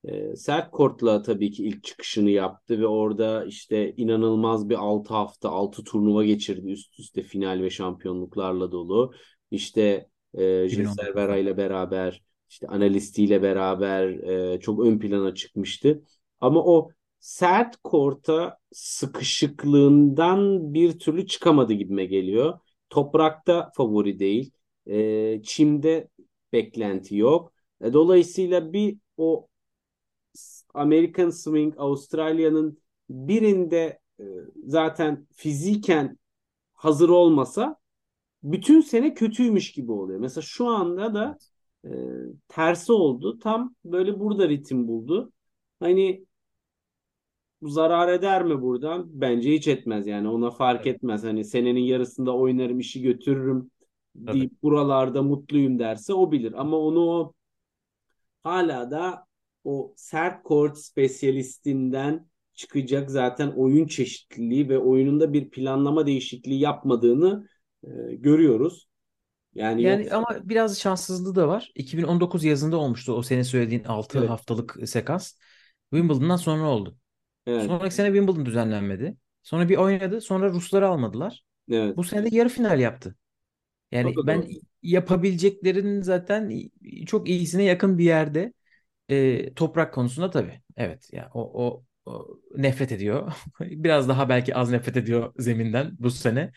[0.05, 5.49] e, sert kortla tabii ki ilk çıkışını yaptı ve orada işte inanılmaz bir 6 hafta
[5.49, 9.13] 6 turnuva geçirdi üst üste final ve şampiyonluklarla dolu.
[9.51, 11.03] İşte e, 2019'da.
[11.03, 16.03] Servera ile beraber işte analistiyle beraber e, çok ön plana çıkmıştı.
[16.41, 22.59] Ama o sert korta sıkışıklığından bir türlü çıkamadı gibime geliyor.
[22.91, 24.53] toprakta favori değil.
[24.87, 26.09] E, çimde
[26.53, 27.53] beklenti yok.
[27.81, 29.49] E, dolayısıyla bir o
[30.75, 32.79] American Swing, Avustralya'nın
[33.11, 34.25] birinde e,
[34.67, 36.19] zaten fiziken
[36.75, 37.77] hazır olmasa
[38.43, 40.21] bütün sene kötüymüş gibi oluyor.
[40.21, 41.39] Mesela şu anda da
[41.85, 41.91] e,
[42.49, 43.39] tersi oldu.
[43.39, 45.33] Tam böyle burada ritim buldu.
[45.81, 46.27] Hani
[47.63, 49.07] zarar eder mi buradan?
[49.21, 50.97] Bence hiç etmez yani ona fark Evet.
[50.97, 51.25] etmez.
[51.25, 53.71] Hani senenin yarısında oynarım, işi götürürüm
[54.27, 54.41] Tabii.
[54.41, 56.53] deyip buralarda mutluyum derse o bilir.
[56.57, 57.33] Ama onu o
[58.43, 59.27] hala da
[59.65, 67.49] o sert kort spesyalistinden çıkacak zaten oyun çeşitliliği ve oyununda bir planlama değişikliği yapmadığını
[67.85, 68.89] e, görüyoruz.
[69.55, 71.73] Yani Yani yoksa ama biraz şanssızlığı da var.
[71.75, 75.33] 2019 yazında olmuştu o senin söylediğin 6 evet, haftalık sekans.
[75.91, 76.97] Wimbledon'dan sonra oldu.
[77.49, 79.17] Evet, Sonraki sene Wimbledon düzenlenmedi.
[79.43, 80.21] Sonra bir oynadı.
[80.21, 81.45] Sonra Rusları almadılar.
[81.71, 81.97] evet.
[81.97, 83.17] Bu sene de yarı final yaptı.
[83.93, 84.49] Yani da ben doğru.
[84.83, 86.53] yapabileceklerinin zaten
[87.07, 88.53] çok iyisine yakın bir yerde.
[89.11, 90.63] E, toprak konusunda tabii.
[90.77, 91.09] Evet.
[91.13, 93.33] Ya o, o, o nefret ediyor.
[93.61, 96.53] Biraz daha belki az nefret ediyor zeminden bu sene.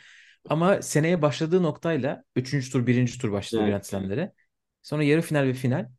[0.50, 2.72] Ama seneye başladığı noktayla 3.
[2.72, 3.20] tur, 1.
[3.20, 3.72] tur başladı Evet.
[3.72, 4.34] Grand Slam'lere.
[4.82, 5.90] Sonra yarı final ve final.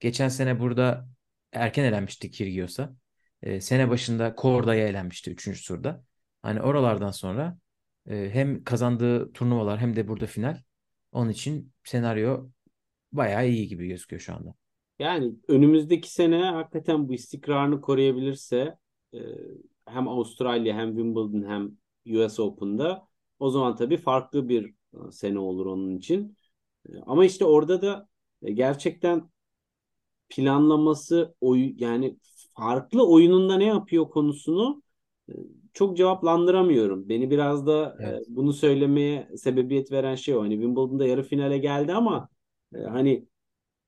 [0.00, 1.08] Geçen sene burada
[1.52, 2.94] erken elenmişti Kyrgios'a.
[3.42, 5.66] E, sene başında Korda'ya elenmişti 3.
[5.66, 6.04] turda.
[6.42, 7.58] Hani oralardan sonra
[8.10, 10.62] e, hem kazandığı turnuvalar hem de burada final.
[11.12, 12.48] Onun için senaryo
[13.12, 14.54] bayağı iyi gibi gözüküyor şu anda.
[14.98, 18.78] Yani önümüzdeki sene hakikaten bu istikrarını koruyabilirse
[19.14, 19.18] e,
[19.86, 21.78] hem Avustralya hem Wimbledon hem
[22.20, 23.08] US Open'da
[23.38, 24.74] o zaman tabii farklı bir
[25.10, 26.36] sene olur onun için.
[27.06, 28.08] Ama işte orada da
[28.54, 29.30] gerçekten
[30.28, 32.18] planlaması oy yani
[32.58, 34.82] farklı oyununda ne yapıyor konusunu
[35.28, 35.32] e,
[35.72, 37.08] çok cevaplandıramıyorum.
[37.08, 38.26] Beni biraz da e, Evet.
[38.28, 40.42] bunu söylemeye sebebiyet veren şey o.
[40.42, 42.28] Hani Wimbledon'da yarı finale geldi ama
[42.74, 43.26] e, hani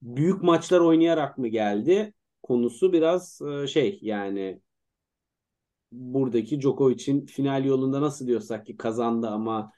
[0.02, 4.60] büyük maçlar oynayarak mı geldi konusu biraz şey yani
[5.92, 9.72] buradaki Djokovic'in final yolunda nasıl diyorsak ki kazandı ama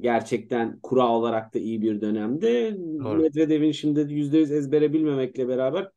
[0.00, 2.70] gerçekten kura olarak da iyi bir dönemde.
[3.16, 5.90] Medvedev'in şimdi %100 ezbere bilmemekle beraber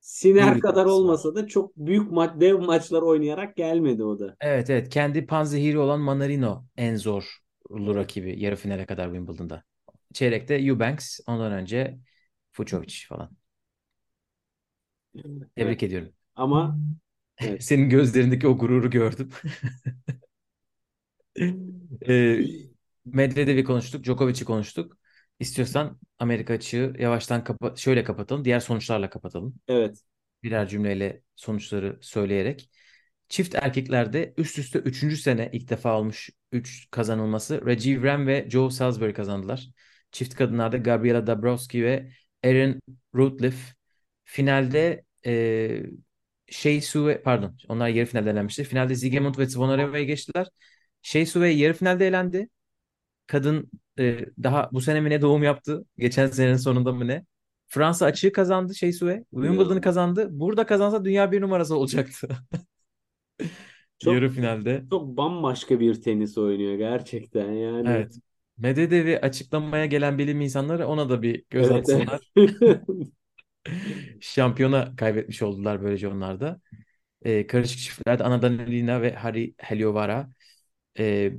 [0.00, 4.36] Sinner bir kadar olmasa da çok büyük maç, dev maçlar oynayarak gelmedi o da.
[4.40, 4.88] Evet evet.
[4.88, 9.64] Kendi panzehiri olan Manarino en zorlu rakibi yarı finale kadar Wimbledon'da.
[10.14, 11.98] Çeyrekte Eubanks, ondan önce
[12.52, 13.30] Fucsovics falan.
[15.14, 15.56] Evet.
[15.56, 16.12] Tebrik ediyorum.
[16.36, 16.78] Ama
[17.38, 17.64] evet.
[17.64, 19.30] Senin gözlerindeki o gururu gördüm.
[22.08, 22.44] Ee,
[23.04, 24.97] Medvedev'i konuştuk, Djokovic'i konuştuk.
[25.40, 28.44] İstiyorsan Amerika açığı yavaştan kapa şöyle kapatalım.
[28.44, 29.54] Diğer sonuçlarla kapatalım.
[29.68, 29.98] Evet.
[30.42, 32.70] Birer cümleyle sonuçları söyleyerek.
[33.28, 35.16] Çift erkeklerde üst üste 3.
[35.16, 37.66] sene ilk defa olmuş 3 kazanılması.
[37.66, 39.68] Rajiv Ram ve Joe Salisbury kazandılar.
[40.12, 42.10] Çift kadınlarda Gabriela Dabrowski ve
[42.44, 42.80] Erin
[43.14, 43.74] Routliffe.
[44.24, 45.82] Finalde e,
[46.48, 48.64] Shea Su ve pardon onlar yarı finalde elenmişti.
[48.64, 50.46] Finalde Siegemund ve Zvonareva'ya geçtiler.
[51.02, 52.48] Shea Su ve yarı finalde elendi.
[53.28, 53.70] Kadın
[54.00, 55.86] e, daha bu sene mi ne doğum yaptı?
[55.98, 57.26] Geçen senenin sonunda mı ne?
[57.68, 60.28] Fransa açığı kazandı Shea Su ve Wimbledon'ı kazandı.
[60.32, 62.28] Burada kazansa dünya bir numarası olacaktı.
[63.98, 64.84] Çok Yarı finalde.
[64.90, 67.88] çok bambaşka bir tenis oynuyor gerçekten yani.
[67.88, 68.18] Evet.
[68.58, 72.08] Medvedev'i açıklamaya gelen bilim insanları ona da bir göz Evet, evet.
[72.10, 72.32] atsınlar.
[74.20, 76.60] Şampiyona kaybetmiş oldular böylece onlar da.
[77.22, 80.30] Ee, karışık çiftlerde Ana Danilina ve Harry Heliovara.
[80.98, 81.32] Ee,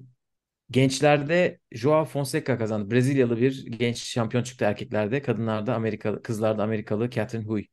[0.72, 2.92] gençlerde Joao Fonseca kazandı.
[2.92, 5.22] Brezilyalı bir genç şampiyon çıktı erkeklerde.
[5.22, 7.66] Kadınlarda Amerikalı, kızlarda Amerikalı Catherine Huy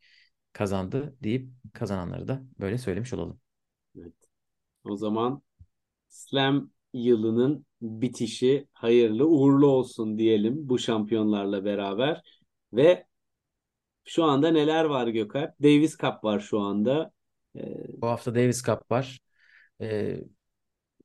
[0.53, 3.41] kazandı deyip kazananları da böyle söylemiş olalım.
[3.99, 4.15] Evet.
[4.85, 5.43] O zaman
[6.09, 12.23] Slam yılının bitişi hayırlı uğurlu olsun diyelim bu şampiyonlarla beraber.
[12.73, 13.07] Ve
[14.05, 15.63] şu anda neler var Gökalp?
[15.63, 17.13] Davis Cup var şu anda.
[17.57, 17.63] Ee,
[18.03, 19.21] Bu hafta Davis Cup var.
[19.81, 20.21] Ee,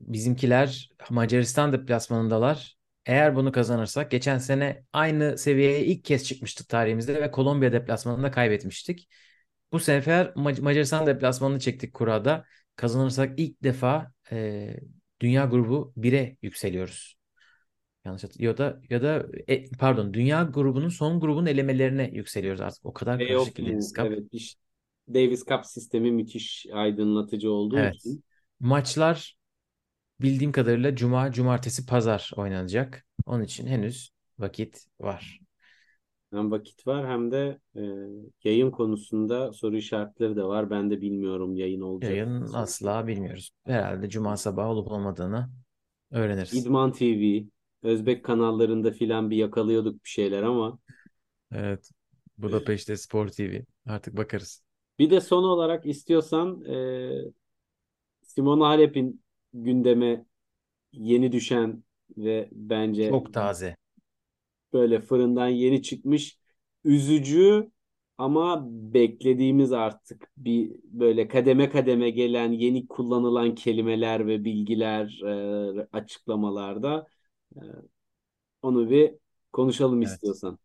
[0.07, 2.77] bizimkiler Macaristan deplasmanındalar.
[3.05, 9.09] Eğer bunu kazanırsak geçen sene aynı seviyeye ilk kez çıkmıştık tarihimizde ve Kolombiya deplasmanında kaybetmiştik.
[9.71, 12.45] Bu sefer Mac- Macaristan deplasmanını çektik kurada.
[12.75, 14.75] Kazanırsak ilk defa e,
[15.21, 17.17] Dünya Grubu 1'e yükseliyoruz.
[18.05, 22.85] Yanlış ya da ya da e, pardon Dünya grubunun son grubun elemelerine yükseliyoruz artık.
[22.85, 23.65] O kadar Playoff karışık ki?
[23.65, 24.05] Davis Cup.
[24.05, 24.27] Evet.
[24.31, 24.55] iş-
[25.13, 27.95] Davis Cup sistemi müthiş aydınlatıcı olduğu Evet.
[27.95, 28.23] için.
[28.59, 29.37] Maçlar
[30.22, 33.05] bildiğim kadarıyla Cuma, Cumartesi, Pazar oynanacak.
[33.26, 35.39] Onun için henüz vakit var.
[36.34, 37.82] Hem vakit var hem de e,
[38.43, 40.69] yayın konusunda soru işaretleri de var.
[40.69, 42.11] Ben de bilmiyorum yayın olacak.
[42.11, 43.51] Yayın asla bilmiyoruz.
[43.65, 45.49] Herhalde Cuma sabahı olup olmadığını
[46.11, 46.53] öğreniriz.
[46.53, 47.43] İdman TV.
[47.84, 50.80] Özbek kanallarında filan bir yakalıyorduk bir şeyler ama.
[51.51, 51.91] Evet.
[52.38, 53.61] Budapeşte Spor TV.
[53.86, 54.63] Artık bakarız.
[54.99, 57.09] Bir de son olarak istiyorsan e,
[58.22, 60.25] Simona Halep'in gündeme
[60.93, 61.83] yeni düşen
[62.17, 63.75] ve bence Çok taze.
[64.73, 66.39] böyle fırından yeni çıkmış
[66.83, 67.71] üzücü
[68.17, 77.07] ama beklediğimiz artık bir böyle kademe kademe gelen yeni kullanılan kelimeler ve bilgiler e, açıklamalarda
[77.55, 77.59] e,
[78.61, 79.15] onu bir
[79.53, 80.19] konuşalım Evet.
[80.21, 80.59] istiyorsan.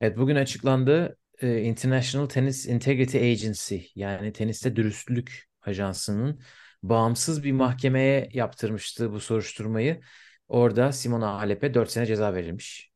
[0.00, 1.18] Evet bugün açıklandı.
[1.42, 6.40] Ee, International Tennis Integrity Agency yani teniste dürüstlük ajansının
[6.82, 10.00] bağımsız bir mahkemeye yaptırmıştı bu soruşturmayı.
[10.48, 12.92] Orada Simona Halep'e 4 sene ceza verilmiş.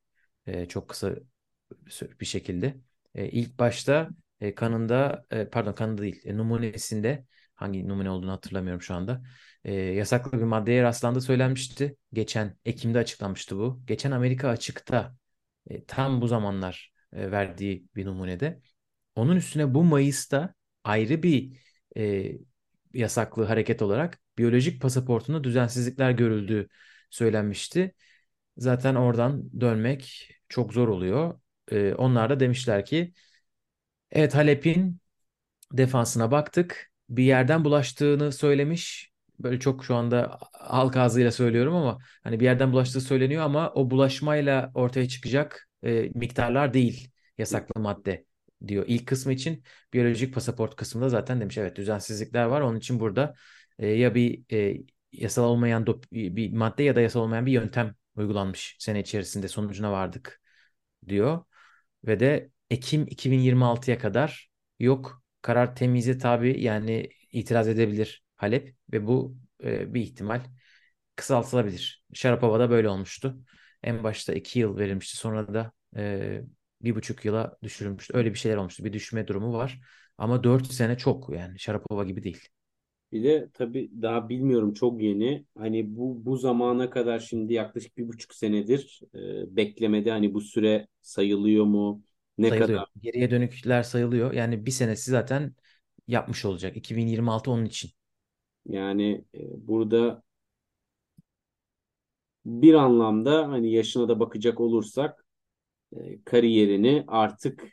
[0.46, 1.14] Ee, çok kısa
[2.20, 2.76] bir şekilde.
[3.14, 4.08] Ee, ilk başta
[4.40, 9.22] e, kanında e, pardon kanında değil e, numunesinde hangi numune olduğunu hatırlamıyorum şu anda.
[9.64, 11.96] E, yasaklı bir maddeye rastlandığı söylenmişti.
[12.12, 13.82] Geçen Ekim'de açıklanmıştı bu.
[13.86, 15.16] Geçen Amerika açıkta
[15.70, 18.60] e, tam bu zamanlar e, verdiği bir numunede.
[19.14, 20.54] Onun üstüne bu Mayıs'ta
[20.84, 21.58] ayrı bir
[21.96, 22.32] e,
[22.95, 26.68] yasaklı hareket olarak biyolojik pasaportunda düzensizlikler görüldüğü
[27.11, 27.95] söylenmişti.
[28.57, 31.40] Zaten oradan dönmek çok zor oluyor.
[31.72, 33.14] E, onlar da demişler ki
[34.11, 35.01] evet Halep'in
[35.72, 36.93] defansına baktık.
[37.09, 39.12] Bir yerden bulaştığını söylemiş.
[39.40, 43.90] Böyle çok şu anda halk ağzıyla söylüyorum ama hani bir yerden bulaştığı söyleniyor ama o
[43.90, 48.26] bulaşmayla ortaya çıkacak e, miktarlar değil yasaklı madde
[48.68, 48.84] diyor.
[48.88, 52.60] İlk kısmı için biyolojik pasaport kısmında zaten demiş evet düzensizlikler var.
[52.60, 53.34] Onun için burada
[53.78, 54.82] e, ya bir e,
[55.12, 60.40] yasal olmayan bir madde ya da yasal olmayan bir yöntem uygulanmış sene içerisinde sonucuna vardık
[61.08, 61.44] diyor.
[62.06, 69.36] Ve de Ekim 2026'ya kadar yok karar temize tabi yani itiraz edebilir Halep ve bu
[69.64, 70.40] e, bir ihtimal
[71.16, 72.04] kısaltılabilir.
[72.14, 73.38] Şarapova'da böyle olmuştu.
[73.82, 76.42] En başta iki yıl verilmişti sonra da e,
[76.84, 78.16] bir buçuk yıla düşürülmüştü.
[78.16, 78.84] Öyle bir şeyler olmuştu.
[78.84, 79.80] Bir düşme durumu var.
[80.18, 82.48] Ama dört sene çok yani Şarapova gibi değil.
[83.12, 85.46] Bir de tabii daha bilmiyorum çok yeni.
[85.58, 90.88] Hani bu bu zamana kadar şimdi yaklaşık bir buçuk senedir e, beklemede hani bu süre
[91.02, 92.02] sayılıyor mu?
[92.38, 92.82] Ne Sayılıyor.
[92.82, 92.86] kadar?
[93.00, 94.32] Geriye dönükler sayılıyor.
[94.32, 95.54] Yani bir senesi zaten
[96.08, 96.76] yapmış olacak.
[96.76, 97.90] 2026 onun için.
[98.66, 100.22] Yani e, burada
[102.46, 105.21] bir anlamda hani yaşına da bakacak olursak
[105.97, 107.64] e, kariyerini artık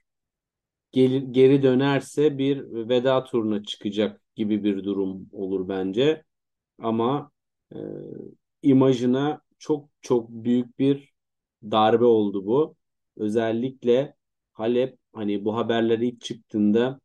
[0.91, 2.59] gelir, geri dönerse bir
[2.89, 6.23] veda turuna çıkacak gibi bir durum olur bence.
[6.79, 7.31] Ama
[7.75, 7.77] e,
[8.63, 11.13] imajına çok çok büyük bir
[11.63, 12.75] darbe oldu bu.
[13.17, 14.15] Özellikle
[14.53, 16.99] Halep hani bu haberler ilk çıktığında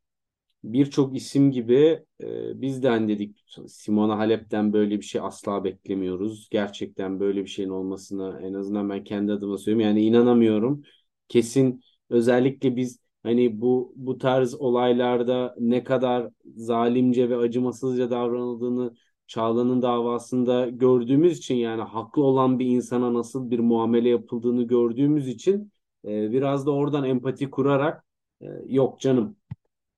[0.65, 6.49] birçok isim gibi e, biz de hani dedik Simona Halep'ten böyle bir şey asla beklemiyoruz.
[6.51, 9.87] Gerçekten böyle bir şeyin olmasına en azından ben kendi adıma söylüyorum.
[9.97, 10.83] Yani inanamıyorum.
[11.29, 18.95] Kesin özellikle biz hani bu bu tarz olaylarda ne kadar zalimce ve acımasızca davranıldığını
[19.27, 25.72] Çağla'nın davasında gördüğümüz için yani haklı olan bir insana nasıl bir muamele yapıldığını gördüğümüz için
[26.05, 28.05] e, biraz da oradan empati kurarak
[28.41, 29.37] e, yok canım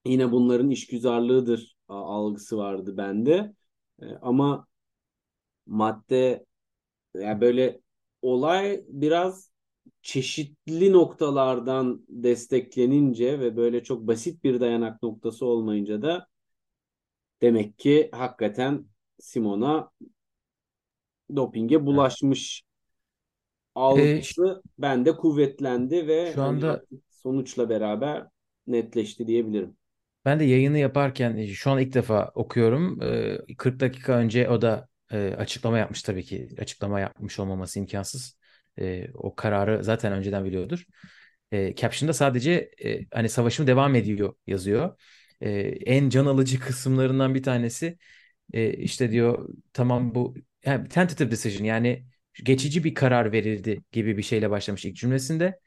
[0.06, 3.54] yine bunların işgüzarlığıdır algısı vardı bende.
[4.02, 4.66] E, ama
[5.66, 6.46] madde
[7.14, 7.80] yani böyle
[8.22, 9.52] olay biraz
[10.06, 16.26] çeşitli noktalardan desteklenince ve böyle çok basit bir dayanak noktası olmayınca da
[17.42, 18.86] demek ki hakikaten
[19.20, 19.90] Simona
[21.36, 22.62] dopinge bulaşmış
[23.74, 28.26] Ee, algısı bende kuvvetlendi ve şu hani anda sonuçla beraber
[28.66, 29.76] netleşti diyebilirim.
[30.24, 33.02] Ben de yayını yaparken e, şu an ilk defa okuyorum.
[33.02, 36.48] Ee, 40 dakika önce o da e, açıklama yapmış tabii ki.
[36.60, 38.36] Açıklama yapmış olmaması imkansız.
[38.80, 40.84] E, o kararı zaten önceden biliyordur.
[41.52, 45.00] E, caption'da sadece e, hani savaşım devam ediyor yazıyor.
[45.40, 47.98] E, en can alıcı kısımlarından bir tanesi
[48.52, 52.06] e, işte diyor tamam bu yani tentative decision yani
[52.44, 55.60] geçici bir karar verildi gibi bir şeyle başlamış ilk cümlesinde.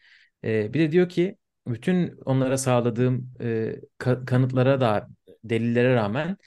[0.43, 1.37] E, bir de diyor ki
[1.67, 5.07] bütün onlara sağladığım e, ka- kanıtlara da
[5.43, 6.37] delillere rağmen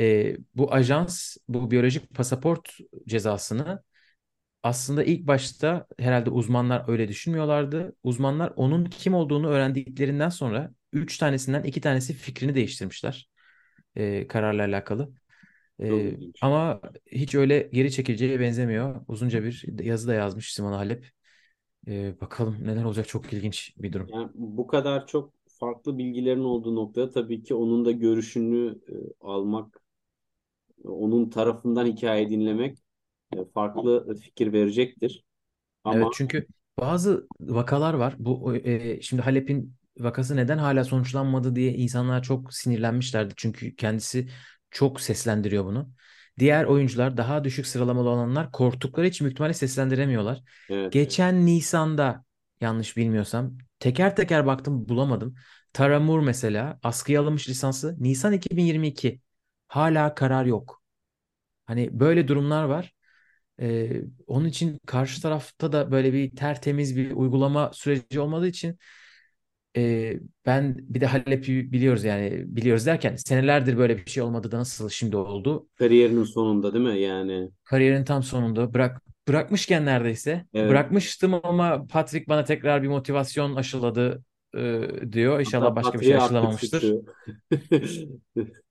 [0.00, 2.68] e, bu ajans bu biyolojik pasaport
[3.08, 3.82] cezasını
[4.66, 7.96] aslında ilk başta herhalde uzmanlar öyle düşünmüyorlardı.
[8.02, 13.30] Uzmanlar onun kim olduğunu öğrendiklerinden sonra üç tanesinden iki tanesi fikrini değiştirmişler
[13.96, 15.10] e, kararla alakalı.
[15.82, 16.80] E, ama
[17.12, 19.00] hiç öyle geri çekileceğe benzemiyor.
[19.08, 21.10] Uzunca bir yazı da yazmış Simona Halep.
[21.88, 24.08] E, bakalım neler olacak çok ilginç bir durum.
[24.08, 29.82] Yani bu kadar çok farklı bilgilerin olduğu noktada tabii ki onun da görüşünü e, almak,
[30.84, 32.78] onun tarafından hikaye dinlemek
[33.54, 35.24] farklı fikir verecektir.
[35.84, 36.46] Ama Evet çünkü
[36.78, 38.14] bazı vakalar var.
[38.18, 43.34] Bu e, şimdi Halep'in vakası neden hala sonuçlanmadı diye insanlar çok sinirlenmişlerdi.
[43.36, 44.28] Çünkü kendisi
[44.70, 45.90] çok seslendiriyor bunu.
[46.38, 50.42] Diğer oyuncular daha düşük sıralamalı olanlar korktukları için büyük ihtimalle seslendiremiyorlar.
[50.68, 51.16] evet, evet.
[51.16, 52.24] Geçen Nisan'da
[52.60, 55.34] yanlış bilmiyorsam teker teker baktım bulamadım.
[55.72, 59.20] Tara Moore mesela askıya alınmış lisansı Nisan 2022.
[59.68, 60.82] Hala karar yok.
[61.66, 62.94] Hani böyle durumlar var.
[63.60, 68.78] Ee, onun için karşı tarafta da böyle bir tertemiz bir uygulama süreci olmadığı için
[69.76, 70.14] e,
[70.46, 74.88] ben bir de Halep'i biliyoruz yani biliyoruz derken senelerdir böyle bir şey olmadı da nasıl
[74.88, 75.68] şimdi oldu?
[75.74, 77.50] Kariyerinin sonunda değil mi yani?
[77.64, 80.68] Kariyerin tam sonunda bırak bırakmışken neredeyse Evet.
[80.70, 84.24] bırakmıştım ama Patrick bana tekrar bir motivasyon aşıladı
[84.56, 85.40] e, diyor.
[85.40, 86.94] İnşallah Hatta başka bir şey aşılamamıştır.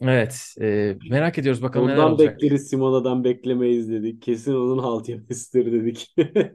[0.00, 2.40] Evet, e, merak ediyoruz bakalım neler Ondan olacak.
[2.40, 4.22] bekleriz Simona'dan beklemeyiz dedik.
[4.22, 6.14] Kesin onun altyapısıdır dedik.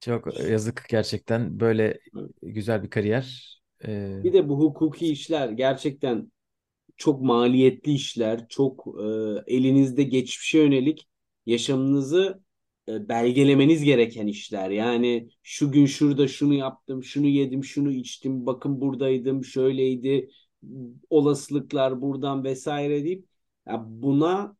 [0.00, 1.98] Çok yazık gerçekten böyle
[2.42, 3.60] güzel bir kariyer.
[3.86, 6.32] E, Bir de bu hukuki işler gerçekten
[6.96, 8.86] çok maliyetli işler, çok
[9.48, 11.08] e, elinizde geçmişe yönelik
[11.46, 12.42] yaşamınızı
[12.88, 14.70] e, belgelemeniz gereken işler.
[14.70, 20.30] Yani şu gün şurada şunu yaptım, şunu yedim, şunu içtim, bakın buradaydım, şöyleydi,
[21.10, 23.26] olasılıklar buradan vesaire deyip
[23.66, 24.56] ya buna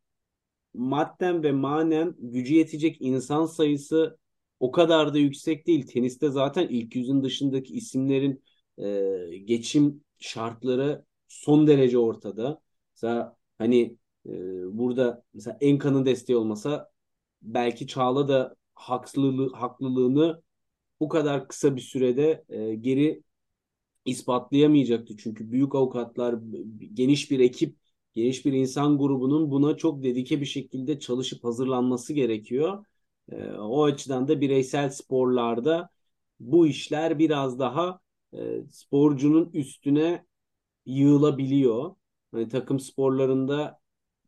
[0.75, 4.19] madden ve manen gücü yetecek insan sayısı
[4.61, 5.87] o kadar da yüksek değil.
[5.87, 8.45] Teniste zaten ilk yüzün dışındaki isimlerin
[8.79, 12.61] e, geçim şartları son derece ortada.
[12.95, 13.97] Mesela hani
[14.27, 14.31] e,
[14.79, 16.91] burada mesela Enka'nın desteği olmasa
[17.43, 20.43] belki Çağla da haksızlığı, haklılığını
[21.01, 23.23] bu kadar kısa bir sürede e, geri
[24.07, 25.17] ispatlayamayacaktı.
[25.17, 26.35] Çünkü büyük avukatlar,
[26.95, 27.77] geniş bir ekip,
[28.13, 32.85] geniş bir insan grubunun buna çok dedike bir şekilde çalışıp hazırlanması gerekiyor.
[33.33, 35.89] E, o açıdan da bireysel sporlarda
[36.41, 38.01] bu işler biraz daha
[38.35, 40.27] e, sporcunun üstüne
[40.87, 41.95] yığılabiliyor.
[42.33, 43.79] Hani takım sporlarında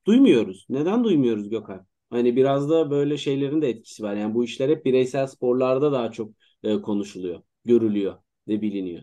[0.06, 0.66] duymuyoruz.
[0.70, 1.86] Neden duymuyoruz Gökhan?
[2.10, 4.14] Hani biraz da böyle şeylerin de etkisi var.
[4.16, 8.16] Yani bu işler hep bireysel sporlarda daha çok e, konuşuluyor, görülüyor
[8.48, 9.02] ve biliniyor.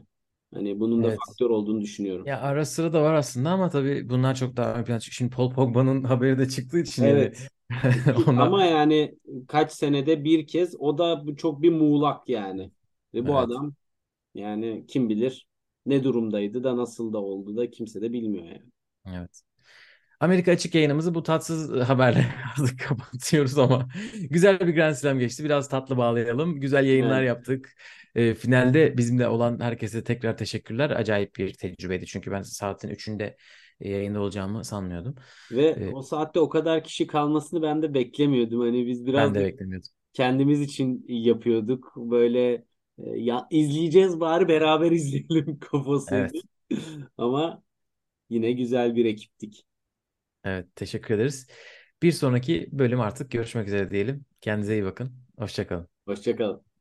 [0.53, 1.19] Hani bunun da Evet.
[1.25, 2.25] faktör olduğunu düşünüyorum.
[2.25, 5.15] Ya ara sıra da var aslında ama tabii bunlar çok daha ön plana çıkıyor.
[5.17, 7.49] Şimdi Paul Pogba'nın haberi de çıktığı için yani Evet.
[8.27, 9.15] ona Ama yani
[9.47, 12.71] kaç senede bir kez o da bu çok bir muğlak yani.
[13.13, 13.39] Ve bu Evet.
[13.39, 13.73] adam
[14.35, 15.47] yani kim bilir
[15.85, 18.71] ne durumdaydı da nasıl da oldu da kimse de bilmiyor yani.
[19.05, 19.43] Evet.
[20.19, 23.87] Amerika açık yayınımızı bu tatsız haberle artık kapatıyoruz ama
[24.29, 25.43] güzel bir Grand Slam geçti.
[25.43, 26.59] Biraz tatlı bağlayalım.
[26.59, 27.27] Güzel yayınlar Evet.
[27.27, 27.73] yaptık.
[28.15, 30.89] E, finalde bizimle olan herkese tekrar teşekkürler.
[30.89, 33.37] Acayip bir tecrübeydi çünkü ben saatin 3'ünde
[33.79, 35.15] yayında olacağımı sanmıyordum.
[35.51, 38.61] Ve E, o saatte o kadar kişi kalmasını ben de beklemiyordum.
[38.61, 39.89] Hani biz ben biraz de da beklemiyordum.
[40.13, 41.93] kendimiz için yapıyorduk.
[41.95, 42.65] Böyle
[42.97, 46.27] ya izleyeceğiz bari beraber izleyelim kafasıydı.
[46.27, 46.43] Evet.
[47.17, 47.63] Ama
[48.29, 49.65] yine güzel bir ekiptik.
[50.45, 51.47] Evet, teşekkür ederiz.
[52.03, 54.25] Bir sonraki bölüm artık görüşmek üzere diyelim.
[54.41, 55.11] Kendinize iyi bakın.
[55.39, 55.87] Hoşça kalın.
[56.05, 56.74] Hoşça kalın.